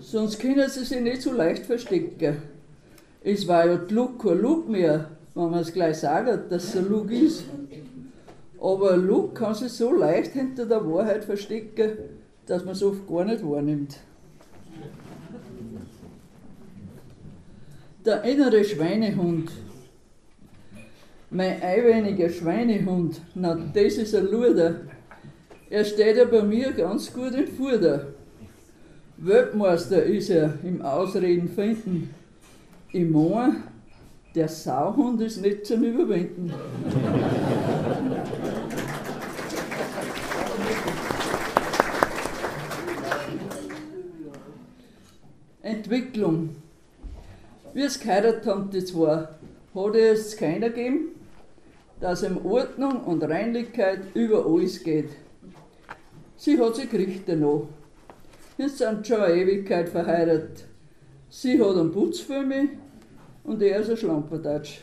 Sonst 0.00 0.38
können 0.40 0.68
sie 0.70 0.84
sich 0.84 1.02
nicht 1.02 1.20
so 1.20 1.32
leicht 1.32 1.66
verstecken. 1.66 2.38
Es 3.22 3.46
war 3.46 3.66
ja 3.66 3.76
Klug 3.76 4.22
kein 4.22 4.40
Lug 4.40 4.70
mehr, 4.70 5.10
wenn 5.34 5.50
man 5.50 5.60
es 5.60 5.72
gleich 5.74 5.98
sagt, 5.98 6.50
dass 6.50 6.64
es 6.64 6.76
ein 6.76 6.88
Lug 6.88 7.10
ist. 7.10 7.44
Aber 8.58 8.92
ein 8.92 9.06
Lug 9.06 9.34
kann 9.34 9.54
sich 9.54 9.72
so 9.72 9.92
leicht 9.92 10.32
hinter 10.32 10.64
der 10.64 10.82
Wahrheit 10.90 11.24
verstecken, 11.24 11.90
dass 12.46 12.64
man 12.64 12.72
es 12.72 12.82
oft 12.82 13.06
gar 13.06 13.26
nicht 13.26 13.44
wahrnimmt. 13.44 13.98
Der 18.06 18.24
innere 18.24 18.64
Schweinehund. 18.64 19.50
Mein 21.30 21.60
einbeiniger 21.60 22.30
Schweinehund, 22.30 23.20
na 23.34 23.54
das 23.54 23.98
ist 23.98 24.14
ein 24.14 24.24
Luder. 24.30 24.76
Er 25.70 25.84
steht 25.84 26.16
ja 26.16 26.24
bei 26.24 26.42
mir 26.42 26.72
ganz 26.72 27.12
gut 27.12 27.34
in 27.34 27.46
Fuder. 27.46 28.06
Weltmeister 29.18 30.02
ist 30.02 30.30
er 30.30 30.54
im 30.64 30.80
Ausreden 30.80 31.48
finden. 31.48 32.14
Ich 32.90 33.06
meine, 33.06 33.64
der 34.34 34.48
Sauhund 34.48 35.20
ist 35.20 35.42
nicht 35.42 35.66
zum 35.66 35.82
Überwinden. 35.82 36.54
Entwicklung. 45.60 46.56
Wie 47.74 47.82
es 47.82 48.00
geheiratet 48.00 48.46
haben, 48.46 48.70
die 48.70 48.84
zwei, 48.84 49.28
hat 49.74 49.94
es 49.94 50.34
keiner 50.34 50.70
gegeben, 50.70 51.08
dass 52.00 52.22
ihm 52.22 52.38
Ordnung 52.42 53.04
und 53.04 53.22
Reinlichkeit 53.22 54.00
über 54.14 54.46
alles 54.46 54.82
geht. 54.82 55.10
Sie 56.40 56.56
hat 56.56 56.76
sich 56.76 56.88
gerichtet 56.88 57.40
noch. 57.40 57.68
Wir 58.56 58.68
sind 58.68 59.04
schon 59.04 59.20
eine 59.20 59.34
Ewigkeit 59.34 59.88
verheiratet. 59.88 60.66
Sie 61.28 61.60
hat 61.60 61.76
einen 61.76 61.90
Putz 61.90 62.20
für 62.20 62.42
mich 62.42 62.70
und 63.42 63.60
er 63.60 63.80
ist 63.80 63.90
ein 63.90 63.96
Schlampertatsch. 63.96 64.78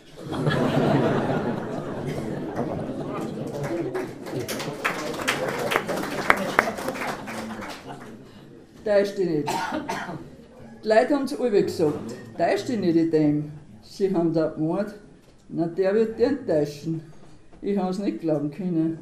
Täuscht 8.84 9.18
dich 9.18 9.30
nicht. 9.30 9.50
Die 10.84 10.88
Leute 10.90 11.16
haben 11.16 11.24
es 11.24 11.40
alle 11.40 11.64
gesagt, 11.64 12.16
täuscht 12.38 12.68
dich 12.68 12.80
nicht 12.80 12.98
in 12.98 13.12
dem. 13.12 13.52
Sie 13.82 14.14
haben 14.14 14.34
da 14.34 14.50
gemeint, 14.50 14.94
na 15.48 15.68
der 15.68 15.96
wird 15.96 16.20
dich 16.20 16.26
enttäuschen. 16.28 17.02
Ich 17.62 17.78
habe 17.78 17.92
es 17.92 18.00
nicht 18.00 18.20
glauben 18.20 18.52
können. 18.52 19.00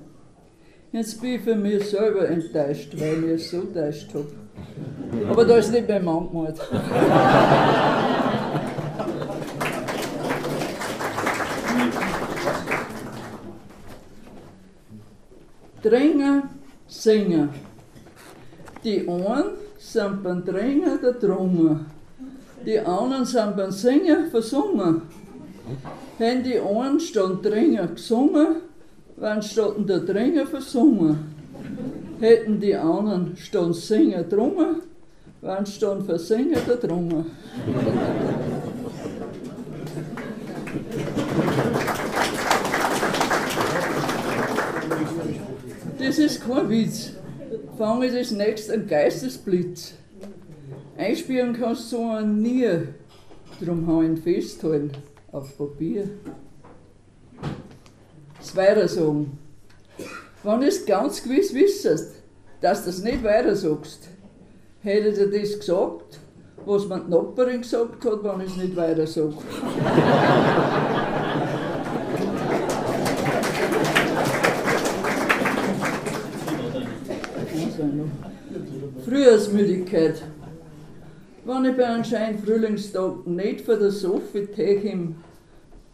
Jetzt 0.93 1.19
bin 1.19 1.33
ich 1.33 1.41
für 1.41 1.55
mich 1.55 1.89
selber 1.89 2.29
enttäuscht, 2.29 2.93
weil 2.99 3.23
ich 3.23 3.41
es 3.41 3.49
so 3.49 3.61
enttäuscht 3.61 4.13
habe. 4.13 4.27
Aber 5.27 5.43
da 5.43 5.57
ist 5.57 5.71
nicht 5.71 5.89
mein 5.89 6.05
Mann 6.05 6.29
gemalt. 6.29 6.59
Dringen, 15.81 16.43
Singen. 16.85 17.49
Die 18.83 19.09
einen 19.09 19.45
sind 19.79 20.23
beim 20.23 20.45
Dringen 20.45 20.99
der 21.01 21.13
Drungen. 21.13 21.87
Die 22.63 22.77
anderen 22.77 23.25
sind 23.25 23.57
beim 23.57 23.71
Singen 23.71 24.29
versungen. 24.29 25.01
Wenn 26.19 26.43
die 26.43 26.59
einen 26.59 26.99
statt 26.99 27.43
Dringen 27.43 27.95
gesungen, 27.95 28.57
wenn 29.17 29.41
statt 29.41 29.75
der 29.87 29.99
Dringen 29.99 30.47
versungen. 30.47 31.33
Hätten 32.19 32.59
die 32.59 32.75
anderen 32.75 33.35
statt 33.35 33.75
Singen 33.75 34.29
drungen, 34.29 34.81
wenn 35.41 35.65
statt 35.65 36.03
versingen 36.03 36.59
der 36.67 36.77
Drungen. 36.77 37.25
Das 45.99 46.17
ist 46.17 46.45
kein 46.47 46.69
Witz. 46.69 47.11
Fange 47.77 48.11
das 48.11 48.31
nächste 48.31 48.73
ein 48.73 48.87
Geistesblitz. 48.87 49.93
Einspielen 50.97 51.53
kannst 51.53 51.91
du 51.91 51.97
so 51.97 52.19
nie, 52.19 52.69
drum 53.59 54.01
ich 54.01 54.07
ihn 54.07 54.17
festhalten 54.17 54.91
auf 55.31 55.57
Papier. 55.57 56.07
Das 58.53 58.63
Weitersagen. 58.63 59.39
Wenn 60.43 60.61
du 60.61 60.67
es 60.67 60.85
ganz 60.85 61.23
gewiss 61.23 61.55
wissest, 61.55 62.17
dass 62.61 62.81
du 62.81 62.91
das 62.91 63.01
nicht 63.01 63.23
weiter 63.23 63.55
sagst, 63.55 64.09
hätte 64.81 65.11
dir 65.11 65.41
das 65.41 65.57
gesagt, 65.57 66.19
was 66.63 66.87
mir 66.87 66.99
die 66.99 67.09
Nachbarin 67.09 67.61
gesagt 67.61 68.05
hat, 68.05 68.23
wenn 68.23 68.41
ich 68.41 68.51
es 68.51 68.57
nicht 68.57 68.75
weiter 68.75 69.07
sage. 69.07 69.33
Frühjahrsmüdigkeit. 79.03 80.21
Wenn 81.43 81.65
ich 81.65 81.75
bei 81.75 81.85
einem 81.87 82.03
schönen 82.03 82.37
Frühlingstag 82.37 83.25
nicht 83.25 83.61
vor 83.61 83.77
der 83.77 83.89
Sophie 83.89 84.45
teche, 84.45 85.07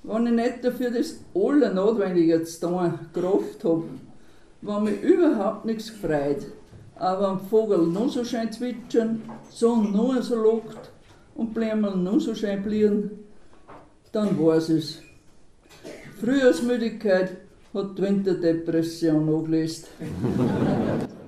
wenn 0.03 0.27
ich 0.27 0.33
nicht 0.33 0.63
dafür 0.63 0.91
das 0.91 1.19
Allernotwendige 1.35 2.43
zu 2.43 2.67
tun 2.67 2.99
Kraft 3.13 3.63
habe, 3.63 3.83
wenn 4.61 4.83
mich 4.83 5.01
überhaupt 5.01 5.65
nichts 5.65 5.89
freut, 5.89 6.45
aber 6.95 7.29
am 7.29 7.39
Vogel 7.39 7.87
noch 7.87 8.09
so 8.09 8.23
schön 8.23 8.51
zwitschern, 8.51 9.21
Sonne 9.49 9.91
noch 9.91 10.21
so 10.21 10.35
lockt 10.35 10.91
und 11.35 11.53
Blämmel 11.53 11.95
noch 11.95 12.19
so 12.19 12.35
schön 12.35 12.61
blieren, 12.63 13.11
dann 14.11 14.39
weiß 14.39 14.69
es. 14.69 15.01
Frühjahrsmüdigkeit 16.19 17.37
hat 17.73 17.97
die 17.97 18.01
Winterdepression 18.01 19.29
angelöst. 19.29 19.87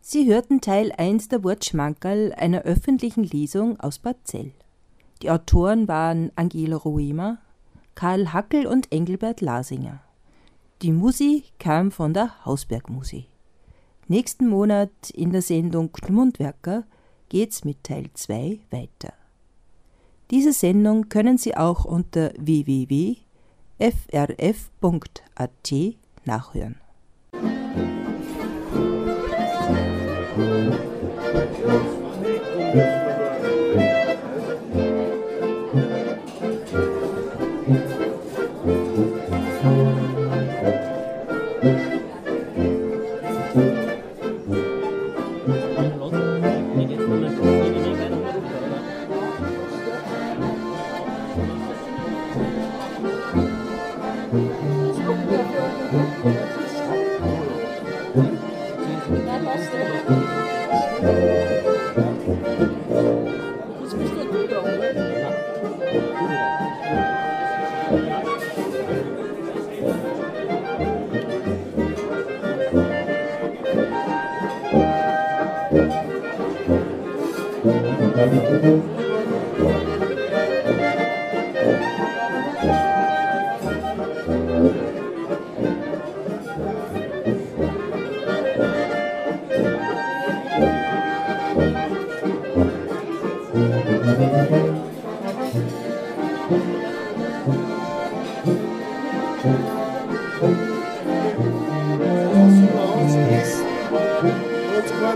Sie 0.00 0.26
hörten 0.26 0.60
Teil 0.60 0.92
1 0.92 1.28
der 1.28 1.42
Wortschmankerl 1.42 2.32
einer 2.34 2.62
öffentlichen 2.62 3.24
Lesung 3.24 3.80
aus 3.80 3.98
Barzell. 3.98 4.52
Die 5.22 5.30
Autoren 5.30 5.88
waren 5.88 6.30
Angela 6.36 6.76
Roemer, 6.76 7.38
Karl 7.94 8.32
Hackel 8.32 8.66
und 8.66 8.92
Engelbert 8.92 9.40
Lasinger. 9.40 10.00
Die 10.82 10.92
Musik 10.92 11.52
kam 11.58 11.90
von 11.90 12.14
der 12.14 12.44
Hausbergmusik. 12.44 13.26
Nächsten 14.06 14.48
Monat 14.48 15.10
in 15.14 15.32
der 15.32 15.42
Sendung 15.42 15.90
Mundwerker 16.08 16.84
geht's 17.28 17.64
mit 17.64 17.82
Teil 17.82 18.10
2 18.12 18.60
weiter. 18.70 19.14
Diese 20.30 20.52
Sendung 20.52 21.08
können 21.08 21.38
Sie 21.38 21.56
auch 21.56 21.84
unter 21.84 22.32
www.frf.at 22.38 23.14
nachhören. 26.24 26.83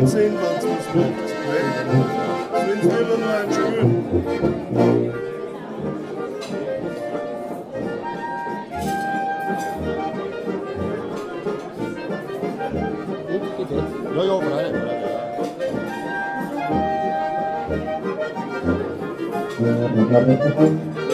Same. 0.07 0.58
Zum 3.89 3.97
letzten 19.67 20.09
Platz 20.09 20.25
spielt 20.35 20.57
was. 20.57 21.08